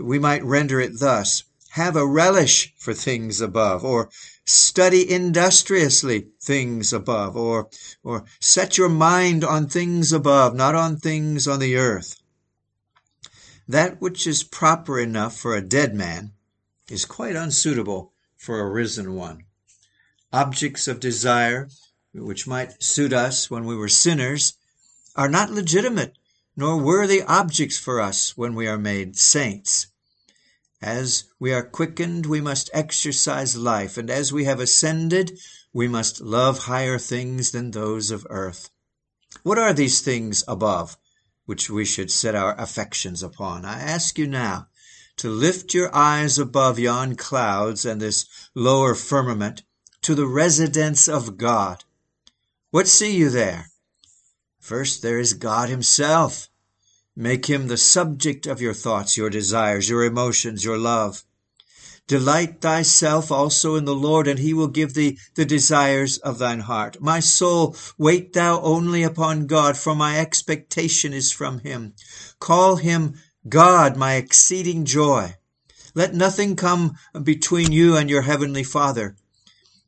We 0.00 0.18
might 0.18 0.42
render 0.44 0.80
it 0.80 0.98
thus 0.98 1.44
Have 1.70 1.94
a 1.96 2.06
relish 2.06 2.72
for 2.78 2.94
things 2.94 3.40
above, 3.40 3.84
or 3.84 4.08
study 4.46 5.10
industriously 5.10 6.28
things 6.40 6.92
above, 6.92 7.36
or, 7.36 7.68
or 8.02 8.24
set 8.40 8.78
your 8.78 8.88
mind 8.88 9.44
on 9.44 9.68
things 9.68 10.12
above, 10.12 10.54
not 10.54 10.74
on 10.74 10.96
things 10.96 11.46
on 11.46 11.60
the 11.60 11.76
earth. 11.76 12.16
That 13.68 14.00
which 14.00 14.26
is 14.26 14.42
proper 14.42 14.98
enough 14.98 15.36
for 15.36 15.54
a 15.54 15.60
dead 15.60 15.94
man 15.94 16.32
is 16.88 17.04
quite 17.04 17.36
unsuitable 17.36 18.12
for 18.36 18.60
a 18.60 18.70
risen 18.70 19.14
one 19.14 19.44
objects 20.34 20.88
of 20.88 20.98
desire, 20.98 21.68
which 22.12 22.46
might 22.46 22.82
suit 22.82 23.12
us 23.12 23.48
when 23.48 23.64
we 23.64 23.76
were 23.76 23.88
sinners, 23.88 24.54
are 25.14 25.28
not 25.28 25.52
legitimate 25.52 26.16
nor 26.56 26.78
worthy 26.78 27.22
objects 27.22 27.78
for 27.78 28.00
us 28.00 28.36
when 28.36 28.54
we 28.54 28.66
are 28.66 28.78
made 28.78 29.16
saints. 29.16 29.88
As 30.80 31.24
we 31.38 31.52
are 31.52 31.62
quickened, 31.62 32.26
we 32.26 32.40
must 32.40 32.70
exercise 32.72 33.56
life, 33.56 33.96
and 33.96 34.10
as 34.10 34.32
we 34.32 34.44
have 34.44 34.60
ascended, 34.60 35.38
we 35.72 35.88
must 35.88 36.20
love 36.20 36.58
higher 36.60 36.98
things 36.98 37.50
than 37.50 37.70
those 37.70 38.10
of 38.10 38.26
earth. 38.30 38.70
What 39.42 39.58
are 39.58 39.72
these 39.72 40.00
things 40.00 40.44
above, 40.46 40.96
which 41.46 41.68
we 41.68 41.84
should 41.84 42.10
set 42.10 42.34
our 42.34 42.54
affections 42.60 43.22
upon? 43.22 43.64
I 43.64 43.80
ask 43.80 44.18
you 44.18 44.26
now 44.26 44.68
to 45.16 45.30
lift 45.30 45.74
your 45.74 45.94
eyes 45.94 46.38
above 46.38 46.78
yon 46.78 47.16
clouds 47.16 47.84
and 47.84 48.00
this 48.00 48.26
lower 48.54 48.94
firmament, 48.94 49.62
to 50.02 50.14
the 50.14 50.26
residence 50.26 51.08
of 51.08 51.38
God. 51.38 51.84
What 52.70 52.86
see 52.86 53.16
you 53.16 53.30
there? 53.30 53.70
First, 54.64 55.02
there 55.02 55.18
is 55.18 55.34
God 55.34 55.68
Himself. 55.68 56.48
Make 57.14 57.44
Him 57.50 57.68
the 57.68 57.76
subject 57.76 58.46
of 58.46 58.62
your 58.62 58.72
thoughts, 58.72 59.14
your 59.14 59.28
desires, 59.28 59.90
your 59.90 60.02
emotions, 60.02 60.64
your 60.64 60.78
love. 60.78 61.22
Delight 62.06 62.62
thyself 62.62 63.30
also 63.30 63.74
in 63.74 63.84
the 63.84 63.94
Lord, 63.94 64.26
and 64.26 64.38
he 64.38 64.54
will 64.54 64.68
give 64.68 64.94
thee 64.94 65.18
the 65.34 65.44
desires 65.44 66.16
of 66.16 66.38
thine 66.38 66.60
heart. 66.60 66.96
My 66.98 67.20
soul, 67.20 67.76
wait 67.98 68.32
thou 68.32 68.58
only 68.62 69.02
upon 69.02 69.46
God, 69.46 69.76
for 69.76 69.94
my 69.94 70.18
expectation 70.18 71.12
is 71.12 71.30
from 71.30 71.58
him. 71.58 71.92
Call 72.38 72.76
him 72.76 73.16
God, 73.46 73.98
my 73.98 74.14
exceeding 74.14 74.86
joy. 74.86 75.34
Let 75.94 76.14
nothing 76.14 76.56
come 76.56 76.96
between 77.22 77.70
you 77.70 77.98
and 77.98 78.08
your 78.08 78.22
heavenly 78.22 78.64
Father. 78.64 79.14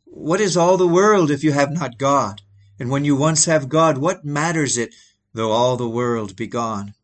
What 0.04 0.42
is 0.42 0.54
all 0.54 0.76
the 0.76 0.86
world 0.86 1.30
if 1.30 1.42
you 1.42 1.52
have 1.52 1.72
not 1.72 1.96
God? 1.96 2.42
And 2.78 2.90
when 2.90 3.04
you 3.04 3.16
once 3.16 3.46
have 3.46 3.68
God, 3.68 3.98
what 3.98 4.24
matters 4.24 4.76
it 4.76 4.94
though 5.32 5.52
all 5.52 5.76
the 5.76 5.88
world 5.88 6.36
be 6.36 6.46
gone? 6.46 6.94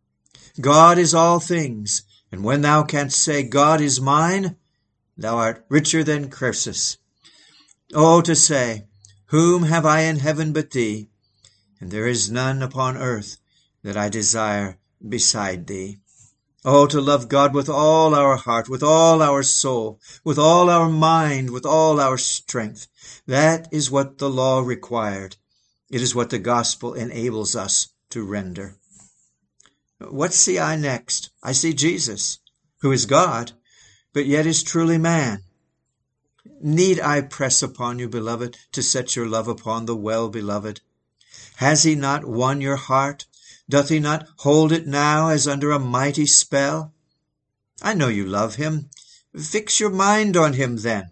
God 0.61 0.99
is 0.99 1.15
all 1.15 1.41
things, 1.41 2.03
and 2.31 2.45
when 2.45 2.61
thou 2.61 2.83
canst 2.83 3.19
say, 3.19 3.43
God 3.43 3.81
is 3.81 4.01
mine, 4.01 4.57
thou 5.17 5.37
art 5.37 5.65
richer 5.69 6.05
than 6.05 6.31
Croesus. 6.31 6.99
Oh, 7.95 8.21
to 8.23 8.35
say, 8.35 8.87
Whom 9.27 9.65
have 9.65 9.87
I 9.87 10.01
in 10.01 10.19
heaven 10.19 10.53
but 10.53 10.71
thee? 10.71 11.09
And 11.81 11.91
there 11.91 12.07
is 12.07 12.31
none 12.31 12.63
upon 12.63 12.97
earth 12.97 13.39
that 13.83 13.97
I 13.97 14.09
desire 14.09 14.79
beside 15.07 15.67
thee. 15.67 15.99
Oh, 16.65 16.87
to 16.87 17.01
love 17.01 17.29
God 17.29 17.55
with 17.55 17.69
all 17.69 18.15
our 18.15 18.37
heart, 18.37 18.69
with 18.69 18.83
all 18.83 19.21
our 19.21 19.43
soul, 19.43 20.01
with 20.23 20.39
all 20.39 20.71
our 20.71 20.89
mind, 20.89 21.51
with 21.51 21.67
all 21.67 21.99
our 21.99 22.17
strength. 22.17 22.87
That 23.27 23.69
is 23.73 23.91
what 23.91 24.19
the 24.19 24.31
law 24.31 24.61
required. 24.61 25.37
It 25.93 26.01
is 26.01 26.15
what 26.15 26.31
the 26.31 26.39
gospel 26.39 26.95
enables 26.95 27.55
us 27.55 27.89
to 28.09 28.25
render. 28.25 28.77
What 29.99 30.33
see 30.33 30.59
I 30.59 30.75
next? 30.75 31.29
I 31.43 31.53
see 31.53 31.75
Jesus, 31.75 32.39
who 32.81 32.93
is 32.93 33.05
God, 33.05 33.53
but 34.15 34.25
yet 34.25 34.47
is 34.47 34.63
truly 34.63 34.97
man. 34.97 35.45
Need 36.63 36.99
I 36.99 37.21
press 37.21 37.63
upon 37.63 37.99
you, 37.99 38.09
beloved, 38.09 38.57
to 38.73 38.83
set 38.83 39.15
your 39.15 39.29
love 39.29 39.49
upon 39.49 39.85
the 39.85 39.95
well 39.95 40.31
beloved? 40.31 40.81
Has 41.57 41.83
he 41.83 41.95
not 41.95 42.25
won 42.25 42.63
your 42.63 42.77
heart? 42.77 43.27
Doth 43.69 43.91
he 43.91 44.01
not 44.01 44.27
hold 44.39 44.73
it 44.73 44.87
now 44.87 45.29
as 45.29 45.47
under 45.47 45.73
a 45.73 45.79
mighty 45.79 46.25
spell? 46.25 46.95
I 47.83 47.93
know 47.93 48.09
you 48.09 48.25
love 48.25 48.55
him. 48.55 48.89
Fix 49.39 49.79
your 49.79 49.91
mind 49.91 50.39
on 50.39 50.55
him 50.55 50.79
then. 50.79 51.12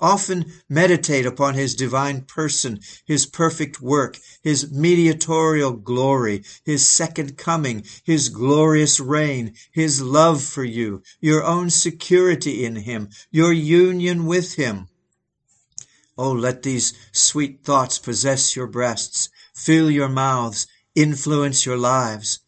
Often 0.00 0.50
meditate 0.66 1.26
upon 1.26 1.54
his 1.54 1.74
divine 1.74 2.22
person, 2.22 2.80
his 3.04 3.26
perfect 3.26 3.82
work, 3.82 4.18
his 4.42 4.72
mediatorial 4.72 5.72
glory, 5.72 6.42
his 6.64 6.88
second 6.88 7.36
coming, 7.36 7.84
his 8.02 8.30
glorious 8.30 8.98
reign, 8.98 9.54
his 9.70 10.00
love 10.00 10.42
for 10.42 10.64
you, 10.64 11.02
your 11.20 11.44
own 11.44 11.68
security 11.68 12.64
in 12.64 12.76
him, 12.76 13.10
your 13.30 13.52
union 13.52 14.24
with 14.24 14.54
him. 14.54 14.88
Oh, 16.16 16.32
let 16.32 16.62
these 16.62 16.94
sweet 17.12 17.62
thoughts 17.62 17.98
possess 17.98 18.56
your 18.56 18.66
breasts, 18.66 19.28
fill 19.54 19.90
your 19.90 20.08
mouths, 20.08 20.66
influence 20.94 21.66
your 21.66 21.76
lives. 21.76 22.40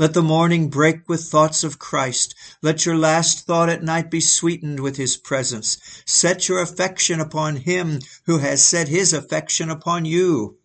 Let 0.00 0.14
the 0.14 0.22
morning 0.22 0.70
break 0.70 1.08
with 1.08 1.24
thoughts 1.24 1.64
of 1.64 1.80
Christ. 1.80 2.32
Let 2.62 2.86
your 2.86 2.96
last 2.96 3.46
thought 3.46 3.68
at 3.68 3.82
night 3.82 4.12
be 4.12 4.20
sweetened 4.20 4.78
with 4.78 4.96
his 4.96 5.16
presence. 5.16 5.76
Set 6.06 6.48
your 6.48 6.60
affection 6.60 7.18
upon 7.18 7.56
him 7.56 7.98
who 8.26 8.38
has 8.38 8.64
set 8.64 8.86
his 8.86 9.12
affection 9.12 9.68
upon 9.68 10.04
you. 10.04 10.56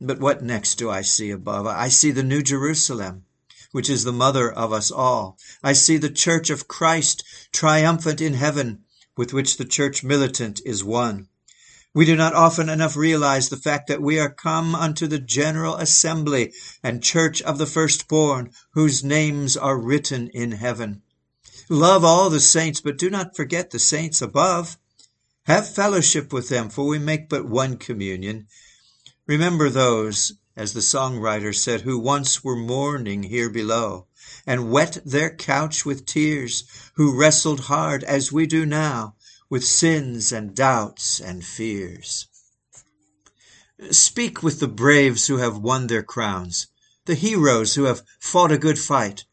But 0.00 0.20
what 0.20 0.42
next 0.42 0.76
do 0.76 0.88
I 0.88 1.02
see 1.02 1.30
above? 1.30 1.66
I 1.66 1.90
see 1.90 2.10
the 2.10 2.22
New 2.22 2.42
Jerusalem, 2.42 3.26
which 3.72 3.90
is 3.90 4.04
the 4.04 4.12
mother 4.12 4.50
of 4.50 4.72
us 4.72 4.90
all. 4.90 5.36
I 5.62 5.74
see 5.74 5.98
the 5.98 6.08
church 6.08 6.48
of 6.48 6.66
Christ 6.66 7.22
triumphant 7.52 8.22
in 8.22 8.32
heaven, 8.32 8.84
with 9.18 9.34
which 9.34 9.58
the 9.58 9.66
church 9.66 10.02
militant 10.02 10.62
is 10.64 10.82
one. 10.82 11.28
We 11.98 12.04
do 12.04 12.14
not 12.14 12.32
often 12.32 12.68
enough 12.68 12.94
realize 12.94 13.48
the 13.48 13.56
fact 13.56 13.88
that 13.88 14.00
we 14.00 14.20
are 14.20 14.30
come 14.30 14.72
unto 14.76 15.08
the 15.08 15.18
general 15.18 15.74
assembly 15.74 16.52
and 16.80 17.02
church 17.02 17.42
of 17.42 17.58
the 17.58 17.66
firstborn, 17.66 18.52
whose 18.70 19.02
names 19.02 19.56
are 19.56 19.76
written 19.76 20.28
in 20.28 20.52
heaven. 20.52 21.02
Love 21.68 22.04
all 22.04 22.30
the 22.30 22.38
saints, 22.38 22.80
but 22.80 22.98
do 22.98 23.10
not 23.10 23.34
forget 23.34 23.72
the 23.72 23.80
saints 23.80 24.22
above. 24.22 24.78
Have 25.46 25.74
fellowship 25.74 26.32
with 26.32 26.48
them, 26.48 26.68
for 26.68 26.86
we 26.86 27.00
make 27.00 27.28
but 27.28 27.48
one 27.48 27.76
communion. 27.76 28.46
Remember 29.26 29.68
those, 29.68 30.34
as 30.56 30.74
the 30.74 30.80
songwriter 30.80 31.52
said, 31.52 31.80
who 31.80 31.98
once 31.98 32.44
were 32.44 32.54
mourning 32.54 33.24
here 33.24 33.50
below, 33.50 34.06
and 34.46 34.70
wet 34.70 34.98
their 35.04 35.34
couch 35.34 35.84
with 35.84 36.06
tears, 36.06 36.62
who 36.94 37.18
wrestled 37.18 37.62
hard 37.62 38.04
as 38.04 38.30
we 38.30 38.46
do 38.46 38.64
now, 38.64 39.16
with 39.50 39.64
sins 39.64 40.32
and 40.32 40.54
doubts 40.54 41.20
and 41.20 41.44
fears. 41.44 42.26
Speak 43.90 44.42
with 44.42 44.60
the 44.60 44.68
braves 44.68 45.26
who 45.28 45.36
have 45.36 45.58
won 45.58 45.86
their 45.86 46.02
crowns, 46.02 46.66
the 47.06 47.14
heroes 47.14 47.74
who 47.74 47.84
have 47.84 48.02
fought 48.18 48.52
a 48.52 48.58
good 48.58 48.78
fight, 48.78 49.24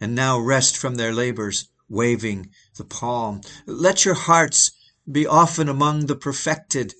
and 0.00 0.14
now 0.14 0.38
rest 0.38 0.76
from 0.76 0.94
their 0.94 1.12
labors, 1.12 1.68
waving 1.88 2.50
the 2.76 2.84
palm. 2.84 3.42
Let 3.66 4.04
your 4.04 4.14
hearts 4.14 4.72
be 5.10 5.26
often 5.26 5.68
among 5.68 6.06
the 6.06 6.16
perfected, 6.16 6.94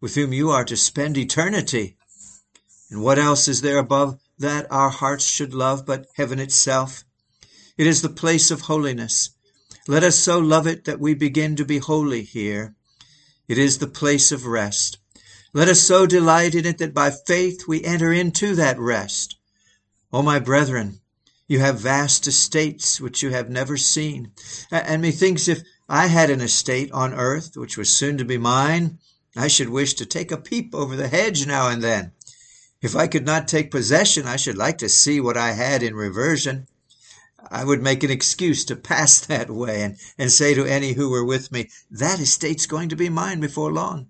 with 0.00 0.14
whom 0.14 0.32
you 0.32 0.50
are 0.50 0.64
to 0.64 0.76
spend 0.76 1.18
eternity. 1.18 1.96
And 2.90 3.02
what 3.02 3.18
else 3.18 3.48
is 3.48 3.60
there 3.60 3.78
above 3.78 4.18
that 4.38 4.66
our 4.70 4.90
hearts 4.90 5.24
should 5.24 5.52
love 5.52 5.84
but 5.84 6.06
heaven 6.14 6.38
itself? 6.38 7.04
It 7.76 7.86
is 7.86 8.00
the 8.02 8.08
place 8.08 8.50
of 8.50 8.62
holiness, 8.62 9.30
let 9.88 10.02
us 10.02 10.18
so 10.18 10.38
love 10.38 10.66
it 10.66 10.84
that 10.84 11.00
we 11.00 11.14
begin 11.14 11.56
to 11.56 11.64
be 11.64 11.78
holy 11.78 12.22
here. 12.22 12.74
It 13.46 13.58
is 13.58 13.78
the 13.78 13.86
place 13.86 14.32
of 14.32 14.46
rest. 14.46 14.98
Let 15.52 15.68
us 15.68 15.80
so 15.80 16.06
delight 16.06 16.54
in 16.54 16.66
it 16.66 16.78
that 16.78 16.92
by 16.92 17.10
faith 17.10 17.68
we 17.68 17.84
enter 17.84 18.12
into 18.12 18.54
that 18.56 18.78
rest. 18.78 19.36
O 20.12 20.22
my 20.22 20.38
brethren, 20.38 21.00
you 21.46 21.60
have 21.60 21.80
vast 21.80 22.26
estates 22.26 23.00
which 23.00 23.22
you 23.22 23.30
have 23.30 23.48
never 23.48 23.76
seen. 23.76 24.32
And 24.72 25.02
methinks 25.02 25.46
if 25.46 25.62
I 25.88 26.08
had 26.08 26.30
an 26.30 26.40
estate 26.40 26.90
on 26.90 27.14
earth 27.14 27.56
which 27.56 27.78
was 27.78 27.88
soon 27.88 28.18
to 28.18 28.24
be 28.24 28.38
mine, 28.38 28.98
I 29.36 29.46
should 29.46 29.68
wish 29.68 29.94
to 29.94 30.06
take 30.06 30.32
a 30.32 30.36
peep 30.36 30.74
over 30.74 30.96
the 30.96 31.08
hedge 31.08 31.46
now 31.46 31.68
and 31.68 31.82
then. 31.82 32.12
If 32.82 32.96
I 32.96 33.06
could 33.06 33.24
not 33.24 33.46
take 33.46 33.70
possession, 33.70 34.26
I 34.26 34.36
should 34.36 34.56
like 34.56 34.78
to 34.78 34.88
see 34.88 35.20
what 35.20 35.36
I 35.36 35.52
had 35.52 35.82
in 35.82 35.94
reversion. 35.94 36.66
I 37.50 37.64
would 37.64 37.80
make 37.80 38.02
an 38.02 38.10
excuse 38.10 38.64
to 38.64 38.74
pass 38.74 39.20
that 39.26 39.48
way 39.48 39.82
and, 39.82 39.96
and 40.18 40.32
say 40.32 40.52
to 40.54 40.64
any 40.64 40.94
who 40.94 41.10
were 41.10 41.24
with 41.24 41.52
me, 41.52 41.70
That 41.88 42.18
estate's 42.18 42.66
going 42.66 42.88
to 42.88 42.96
be 42.96 43.08
mine 43.08 43.38
before 43.38 43.72
long. 43.72 44.08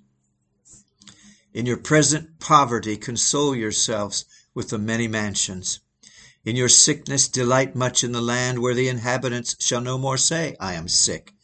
In 1.53 1.67
your 1.67 1.77
present 1.77 2.39
poverty, 2.39 2.97
console 2.97 3.55
yourselves 3.55 4.25
with 4.55 4.71
the 4.71 4.79
many 4.79 5.07
mansions. 5.07 5.81
In 6.45 6.57
your 6.57 6.71
sickness, 6.71 7.29
delight 7.29 7.77
much 7.77 8.03
in 8.03 8.13
the 8.13 8.23
land 8.23 8.61
where 8.61 8.75
the 8.75 8.89
inhabitants 8.89 9.55
shall 9.59 9.83
no 9.83 9.99
more 9.99 10.17
say, 10.17 10.57
I 10.59 10.73
am 10.73 10.89
sick. 10.89 11.35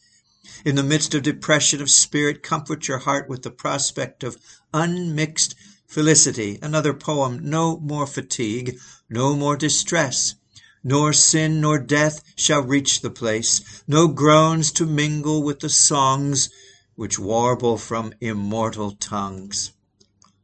In 0.65 0.75
the 0.75 0.81
midst 0.81 1.13
of 1.13 1.21
depression 1.21 1.81
of 1.81 1.91
spirit, 1.91 2.41
comfort 2.41 2.87
your 2.87 2.99
heart 2.99 3.29
with 3.29 3.43
the 3.43 3.51
prospect 3.51 4.23
of 4.23 4.37
unmixed 4.73 5.53
felicity. 5.85 6.57
Another 6.61 6.93
poem, 6.93 7.39
no 7.43 7.77
more 7.77 8.07
fatigue, 8.07 8.79
no 9.09 9.35
more 9.35 9.55
distress 9.55 10.35
nor 10.83 11.13
sin 11.13 11.61
nor 11.61 11.79
death 11.79 12.21
shall 12.35 12.61
reach 12.61 13.01
the 13.01 13.09
place, 13.09 13.61
no 13.87 14.07
groans 14.07 14.71
to 14.71 14.85
mingle 14.85 15.41
with 15.41 15.59
the 15.61 15.69
songs 15.69 16.49
which 16.95 17.17
warble 17.17 17.77
from 17.77 18.13
immortal 18.19 18.91
tongues. 18.91 19.71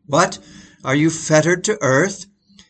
What? 0.05 0.39
Are 0.83 0.95
you 0.95 1.09
fettered 1.09 1.63
to 1.65 1.77
earth? 1.81 2.25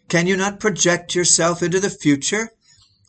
Can 0.08 0.26
you 0.26 0.36
not 0.36 0.60
project 0.60 1.14
yourself 1.14 1.62
into 1.62 1.80
the 1.80 1.90
future? 1.90 2.52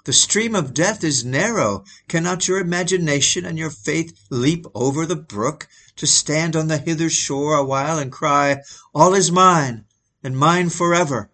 The 0.04 0.12
stream 0.12 0.54
of 0.54 0.74
death 0.74 1.02
is 1.02 1.24
narrow. 1.24 1.84
Cannot 2.08 2.46
your 2.46 2.58
imagination 2.58 3.44
and 3.44 3.58
your 3.58 3.70
faith 3.70 4.18
leap 4.30 4.66
over 4.74 5.06
the 5.06 5.16
brook 5.16 5.68
to 5.96 6.06
stand 6.06 6.54
on 6.56 6.68
the 6.68 6.78
hither 6.78 7.10
shore 7.10 7.54
a 7.54 7.64
while 7.64 7.98
and 7.98 8.12
cry, 8.12 8.62
All 8.94 9.14
is 9.14 9.32
mine, 9.32 9.84
and 10.22 10.36
mine 10.36 10.70
forever? 10.70 11.30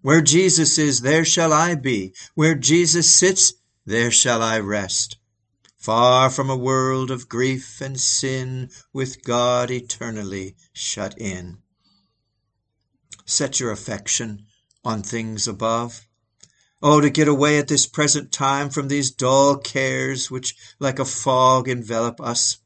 Where 0.00 0.20
Jesus 0.20 0.78
is, 0.78 1.00
there 1.00 1.24
shall 1.24 1.52
I 1.52 1.74
be. 1.74 2.14
Where 2.34 2.54
Jesus 2.54 3.14
sits, 3.14 3.54
there 3.84 4.10
shall 4.10 4.42
I 4.42 4.60
rest. 4.60 5.16
Far 5.76 6.30
from 6.30 6.50
a 6.50 6.56
world 6.56 7.10
of 7.10 7.28
grief 7.28 7.80
and 7.80 7.98
sin, 7.98 8.70
with 8.92 9.24
God 9.24 9.70
eternally 9.70 10.56
shut 10.72 11.18
in. 11.18 11.58
Set 13.24 13.60
your 13.60 13.70
affection 13.70 14.46
on 14.84 15.02
things 15.02 15.48
above. 15.48 16.06
Oh, 16.80 17.00
to 17.00 17.10
get 17.10 17.26
away 17.26 17.58
at 17.58 17.66
this 17.66 17.86
present 17.86 18.30
time 18.30 18.70
from 18.70 18.88
these 18.88 19.10
dull 19.10 19.56
cares 19.56 20.30
which 20.30 20.54
like 20.78 20.98
a 20.98 21.04
fog 21.04 21.68
envelop 21.68 22.20
us. 22.20 22.58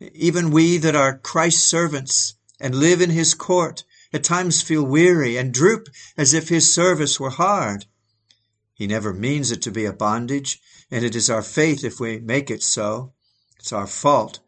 Even 0.00 0.50
we 0.50 0.78
that 0.78 0.96
are 0.96 1.18
Christ's 1.18 1.62
servants 1.62 2.34
and 2.60 2.74
live 2.74 3.00
in 3.00 3.10
his 3.10 3.34
court 3.34 3.84
at 4.12 4.24
times 4.24 4.62
feel 4.62 4.84
weary 4.84 5.36
and 5.36 5.54
droop 5.54 5.88
as 6.16 6.34
if 6.34 6.48
his 6.48 6.72
service 6.72 7.20
were 7.20 7.30
hard. 7.30 7.86
He 8.74 8.86
never 8.86 9.12
means 9.12 9.50
it 9.50 9.62
to 9.62 9.70
be 9.70 9.84
a 9.84 9.92
bondage, 9.92 10.60
and 10.90 11.04
it 11.04 11.14
is 11.14 11.28
our 11.28 11.42
faith 11.42 11.84
if 11.84 12.00
we 12.00 12.18
make 12.18 12.50
it 12.50 12.62
so. 12.62 13.12
It's 13.58 13.72
our 13.72 13.86
fault. 13.86 14.40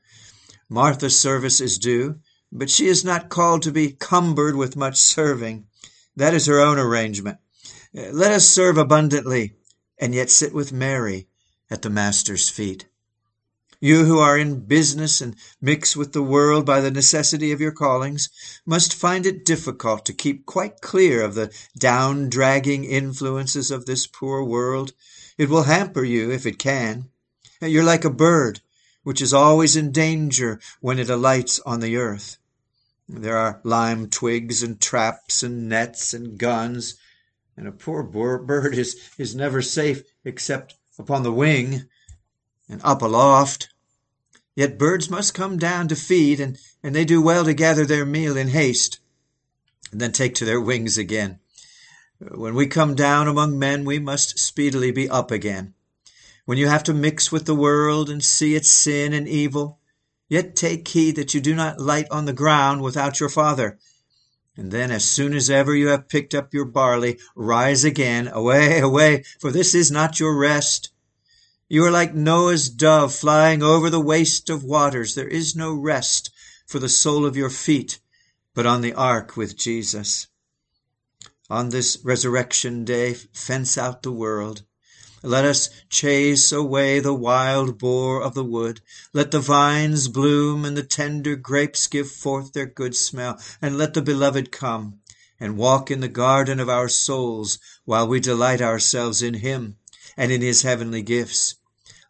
Martha's 0.68 1.20
service 1.20 1.60
is 1.60 1.78
due, 1.78 2.20
but 2.50 2.70
she 2.70 2.86
is 2.86 3.04
not 3.04 3.28
called 3.28 3.62
to 3.62 3.72
be 3.72 3.92
cumbered 3.92 4.56
with 4.56 4.76
much 4.76 4.96
serving. 4.96 5.66
That 6.16 6.34
is 6.34 6.46
her 6.46 6.60
own 6.60 6.78
arrangement. 6.78 7.38
Let 7.92 8.32
us 8.32 8.48
serve 8.48 8.78
abundantly, 8.78 9.52
and 9.98 10.14
yet 10.14 10.30
sit 10.30 10.54
with 10.54 10.72
Mary 10.72 11.28
at 11.70 11.82
the 11.82 11.90
Master's 11.90 12.48
feet. 12.48 12.86
You 13.84 14.04
who 14.04 14.20
are 14.20 14.38
in 14.38 14.60
business 14.60 15.20
and 15.20 15.34
mix 15.60 15.96
with 15.96 16.12
the 16.12 16.22
world 16.22 16.64
by 16.64 16.80
the 16.80 16.92
necessity 16.92 17.50
of 17.50 17.60
your 17.60 17.72
callings 17.72 18.28
must 18.64 18.94
find 18.94 19.26
it 19.26 19.44
difficult 19.44 20.06
to 20.06 20.12
keep 20.12 20.46
quite 20.46 20.80
clear 20.80 21.20
of 21.20 21.34
the 21.34 21.52
down 21.76 22.30
dragging 22.30 22.84
influences 22.84 23.72
of 23.72 23.86
this 23.86 24.06
poor 24.06 24.44
world. 24.44 24.92
It 25.36 25.48
will 25.48 25.64
hamper 25.64 26.04
you 26.04 26.30
if 26.30 26.46
it 26.46 26.60
can. 26.60 27.10
You're 27.60 27.82
like 27.82 28.04
a 28.04 28.10
bird 28.10 28.60
which 29.02 29.20
is 29.20 29.34
always 29.34 29.74
in 29.74 29.90
danger 29.90 30.60
when 30.80 31.00
it 31.00 31.10
alights 31.10 31.58
on 31.66 31.80
the 31.80 31.96
earth. 31.96 32.36
There 33.08 33.36
are 33.36 33.60
lime 33.64 34.10
twigs 34.10 34.62
and 34.62 34.80
traps 34.80 35.42
and 35.42 35.68
nets 35.68 36.14
and 36.14 36.38
guns, 36.38 36.94
and 37.56 37.66
a 37.66 37.72
poor 37.72 38.04
bird 38.04 38.78
is, 38.78 39.10
is 39.18 39.34
never 39.34 39.60
safe 39.60 40.04
except 40.24 40.76
upon 41.00 41.24
the 41.24 41.32
wing 41.32 41.88
and 42.68 42.80
up 42.84 43.02
aloft. 43.02 43.70
Yet 44.54 44.78
birds 44.78 45.08
must 45.08 45.34
come 45.34 45.56
down 45.56 45.88
to 45.88 45.96
feed, 45.96 46.38
and, 46.38 46.58
and 46.82 46.94
they 46.94 47.04
do 47.04 47.22
well 47.22 47.44
to 47.44 47.54
gather 47.54 47.86
their 47.86 48.04
meal 48.04 48.36
in 48.36 48.48
haste, 48.48 49.00
and 49.90 50.00
then 50.00 50.12
take 50.12 50.34
to 50.36 50.44
their 50.44 50.60
wings 50.60 50.98
again. 50.98 51.38
When 52.18 52.54
we 52.54 52.66
come 52.66 52.94
down 52.94 53.28
among 53.28 53.58
men, 53.58 53.84
we 53.84 53.98
must 53.98 54.38
speedily 54.38 54.92
be 54.92 55.08
up 55.08 55.30
again. 55.30 55.74
When 56.44 56.58
you 56.58 56.68
have 56.68 56.84
to 56.84 56.94
mix 56.94 57.32
with 57.32 57.46
the 57.46 57.54
world 57.54 58.10
and 58.10 58.22
see 58.22 58.54
its 58.54 58.68
sin 58.68 59.12
and 59.12 59.26
evil, 59.26 59.80
yet 60.28 60.54
take 60.54 60.86
heed 60.86 61.16
that 61.16 61.34
you 61.34 61.40
do 61.40 61.54
not 61.54 61.80
light 61.80 62.06
on 62.10 62.26
the 62.26 62.32
ground 62.32 62.82
without 62.82 63.20
your 63.20 63.28
Father. 63.28 63.78
And 64.56 64.70
then, 64.70 64.90
as 64.90 65.04
soon 65.04 65.34
as 65.34 65.48
ever 65.48 65.74
you 65.74 65.88
have 65.88 66.08
picked 66.08 66.34
up 66.34 66.52
your 66.52 66.66
barley, 66.66 67.18
rise 67.34 67.84
again, 67.84 68.28
away, 68.28 68.80
away, 68.80 69.24
for 69.40 69.50
this 69.50 69.74
is 69.74 69.90
not 69.90 70.20
your 70.20 70.36
rest. 70.36 70.91
You 71.72 71.86
are 71.86 71.90
like 71.90 72.14
Noah's 72.14 72.68
dove 72.68 73.14
flying 73.14 73.62
over 73.62 73.88
the 73.88 73.98
waste 73.98 74.50
of 74.50 74.62
waters. 74.62 75.14
There 75.14 75.26
is 75.26 75.56
no 75.56 75.72
rest 75.72 76.30
for 76.66 76.78
the 76.78 76.86
sole 76.90 77.24
of 77.24 77.34
your 77.34 77.48
feet, 77.48 77.98
but 78.52 78.66
on 78.66 78.82
the 78.82 78.92
ark 78.92 79.38
with 79.38 79.56
Jesus. 79.56 80.26
On 81.48 81.70
this 81.70 81.96
resurrection 82.04 82.84
day, 82.84 83.14
fence 83.14 83.78
out 83.78 84.02
the 84.02 84.12
world. 84.12 84.64
Let 85.22 85.46
us 85.46 85.70
chase 85.88 86.52
away 86.52 87.00
the 87.00 87.14
wild 87.14 87.78
boar 87.78 88.22
of 88.22 88.34
the 88.34 88.44
wood. 88.44 88.82
Let 89.14 89.30
the 89.30 89.40
vines 89.40 90.08
bloom 90.08 90.66
and 90.66 90.76
the 90.76 90.82
tender 90.82 91.36
grapes 91.36 91.86
give 91.86 92.10
forth 92.10 92.52
their 92.52 92.66
good 92.66 92.94
smell. 92.94 93.40
And 93.62 93.78
let 93.78 93.94
the 93.94 94.02
beloved 94.02 94.52
come 94.52 95.00
and 95.40 95.56
walk 95.56 95.90
in 95.90 96.00
the 96.00 96.08
garden 96.08 96.60
of 96.60 96.68
our 96.68 96.90
souls 96.90 97.58
while 97.86 98.06
we 98.06 98.20
delight 98.20 98.60
ourselves 98.60 99.22
in 99.22 99.32
him 99.32 99.78
and 100.18 100.30
in 100.30 100.42
his 100.42 100.60
heavenly 100.60 101.00
gifts. 101.00 101.54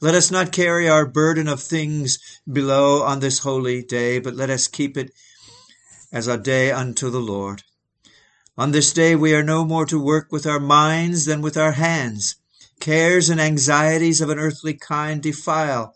Let 0.03 0.17
us 0.17 0.33
not 0.33 0.51
carry 0.51 0.89
our 0.89 1.07
burden 1.07 1.47
of 1.47 1.63
things 1.63 2.19
below 2.53 3.05
on 3.05 3.21
this 3.21 3.39
holy 3.39 3.85
day, 3.85 4.19
but 4.19 4.35
let 4.35 4.51
us 4.51 4.67
keep 4.67 4.97
it 4.97 5.13
as 6.11 6.27
a 6.27 6.37
day 6.37 6.73
unto 6.73 7.09
the 7.09 7.21
Lord. 7.21 7.63
On 8.59 8.73
this 8.73 8.93
day 8.93 9.15
we 9.15 9.33
are 9.33 9.45
no 9.45 9.65
more 9.65 9.87
to 9.87 10.03
work 10.03 10.33
with 10.33 10.45
our 10.45 10.59
minds 10.59 11.25
than 11.27 11.41
with 11.41 11.57
our 11.57 11.71
hands. 11.71 12.35
Cares 12.81 13.31
and 13.31 13.41
anxieties 13.41 14.21
of 14.21 14.29
an 14.29 14.41
earthly 14.41 14.75
kind 14.75 15.23
defile 15.23 15.95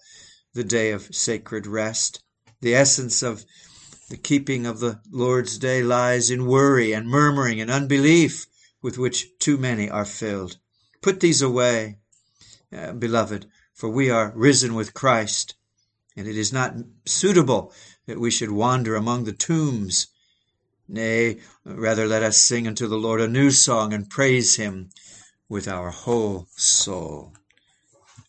the 0.54 0.62
day 0.62 0.92
of 0.92 1.12
sacred 1.12 1.66
rest. 1.66 2.22
The 2.60 2.76
essence 2.76 3.24
of 3.24 3.44
the 4.08 4.16
keeping 4.16 4.66
of 4.66 4.78
the 4.78 5.00
Lord's 5.10 5.58
day 5.58 5.82
lies 5.82 6.30
in 6.30 6.46
worry 6.46 6.92
and 6.92 7.08
murmuring 7.08 7.60
and 7.60 7.72
unbelief 7.72 8.46
with 8.80 8.98
which 8.98 9.36
too 9.40 9.58
many 9.58 9.90
are 9.90 10.04
filled. 10.04 10.58
Put 11.02 11.18
these 11.18 11.42
away, 11.42 11.98
uh, 12.72 12.92
beloved, 12.92 13.46
for 13.76 13.90
we 13.90 14.08
are 14.08 14.32
risen 14.34 14.74
with 14.74 14.94
Christ, 14.94 15.54
and 16.16 16.26
it 16.26 16.36
is 16.36 16.50
not 16.50 16.74
suitable 17.04 17.74
that 18.06 18.18
we 18.18 18.30
should 18.30 18.50
wander 18.50 18.96
among 18.96 19.24
the 19.24 19.34
tombs. 19.34 20.06
Nay, 20.88 21.40
rather 21.62 22.06
let 22.06 22.22
us 22.22 22.38
sing 22.38 22.66
unto 22.66 22.86
the 22.86 22.96
Lord 22.96 23.20
a 23.20 23.28
new 23.28 23.50
song 23.50 23.92
and 23.92 24.08
praise 24.08 24.56
him 24.56 24.88
with 25.46 25.68
our 25.68 25.90
whole 25.90 26.48
soul. 26.56 27.34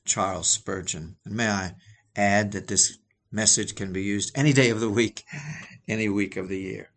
Charles 0.03 0.49
Spurgeon. 0.49 1.15
And 1.23 1.35
may 1.35 1.47
I 1.47 1.75
add 2.13 2.51
that 2.51 2.67
this 2.67 2.97
message 3.31 3.73
can 3.73 3.93
be 3.93 4.03
used 4.03 4.31
any 4.35 4.51
day 4.51 4.69
of 4.69 4.81
the 4.81 4.89
week, 4.89 5.23
any 5.87 6.09
week 6.09 6.35
of 6.35 6.49
the 6.49 6.59
year. 6.59 6.89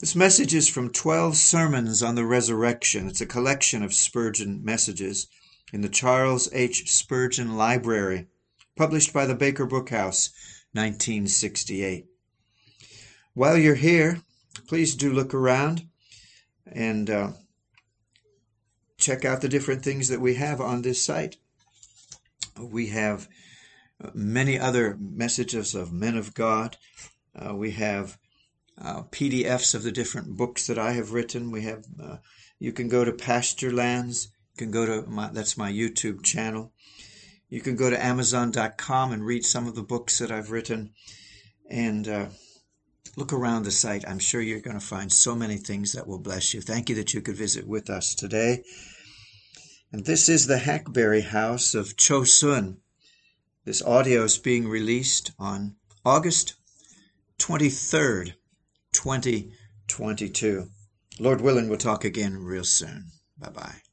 This 0.00 0.16
message 0.16 0.54
is 0.54 0.68
from 0.68 0.90
12 0.90 1.36
sermons 1.36 2.02
on 2.02 2.16
the 2.16 2.24
resurrection. 2.24 3.06
It's 3.06 3.20
a 3.20 3.26
collection 3.26 3.84
of 3.84 3.94
Spurgeon 3.94 4.64
messages 4.64 5.28
in 5.72 5.80
the 5.80 5.88
Charles 5.88 6.48
H. 6.52 6.90
Spurgeon 6.90 7.56
Library, 7.56 8.26
published 8.76 9.12
by 9.12 9.26
the 9.26 9.34
Baker 9.34 9.66
Book 9.66 9.90
House, 9.90 10.30
1968. 10.72 12.06
While 13.34 13.56
you're 13.56 13.74
here, 13.74 14.22
please 14.66 14.94
do 14.94 15.12
look 15.12 15.34
around 15.34 15.86
and 16.66 17.08
uh, 17.08 17.30
check 18.98 19.24
out 19.24 19.40
the 19.40 19.48
different 19.48 19.82
things 19.82 20.08
that 20.08 20.20
we 20.20 20.34
have 20.34 20.60
on 20.60 20.82
this 20.82 21.02
site. 21.02 21.36
We 22.58 22.88
have 22.88 23.28
uh, 24.02 24.10
many 24.14 24.58
other 24.58 24.96
messages 25.00 25.74
of 25.74 25.92
men 25.92 26.16
of 26.16 26.34
God. 26.34 26.76
Uh, 27.34 27.54
we 27.54 27.72
have 27.72 28.18
uh, 28.80 29.02
PDFs 29.04 29.74
of 29.74 29.82
the 29.82 29.92
different 29.92 30.36
books 30.36 30.66
that 30.66 30.78
I 30.78 30.92
have 30.92 31.12
written. 31.12 31.50
We 31.50 31.62
have. 31.62 31.84
Uh, 32.02 32.16
you 32.58 32.72
can 32.72 32.88
go 32.88 33.04
to 33.04 33.12
Pasture 33.12 33.72
Lands 33.72 34.28
can 34.60 34.70
go 34.70 34.84
to 34.84 35.08
my, 35.08 35.30
that's 35.32 35.56
my 35.56 35.72
YouTube 35.72 36.22
channel. 36.22 36.70
You 37.48 37.62
can 37.62 37.76
go 37.76 37.88
to 37.88 38.04
Amazon.com 38.04 39.10
and 39.10 39.24
read 39.24 39.44
some 39.44 39.66
of 39.66 39.74
the 39.74 39.82
books 39.82 40.18
that 40.18 40.30
I've 40.30 40.50
written 40.50 40.92
and 41.70 42.06
uh, 42.06 42.26
look 43.16 43.32
around 43.32 43.62
the 43.62 43.70
site. 43.70 44.06
I'm 44.06 44.18
sure 44.18 44.42
you're 44.42 44.60
going 44.60 44.78
to 44.78 44.84
find 44.84 45.10
so 45.10 45.34
many 45.34 45.56
things 45.56 45.92
that 45.92 46.06
will 46.06 46.18
bless 46.18 46.52
you. 46.52 46.60
Thank 46.60 46.90
you 46.90 46.94
that 46.96 47.14
you 47.14 47.22
could 47.22 47.36
visit 47.36 47.66
with 47.66 47.88
us 47.88 48.14
today. 48.14 48.62
And 49.92 50.04
this 50.04 50.28
is 50.28 50.46
the 50.46 50.58
Hackberry 50.58 51.22
House 51.22 51.74
of 51.74 51.96
Chosun. 51.96 52.76
This 53.64 53.82
audio 53.82 54.24
is 54.24 54.36
being 54.36 54.68
released 54.68 55.32
on 55.38 55.76
August 56.04 56.54
23rd, 57.38 58.34
2022. 58.92 60.68
Lord 61.18 61.40
willing, 61.40 61.70
we'll 61.70 61.78
talk 61.78 62.04
again 62.04 62.36
real 62.36 62.64
soon. 62.64 63.06
Bye 63.38 63.50
bye. 63.50 63.89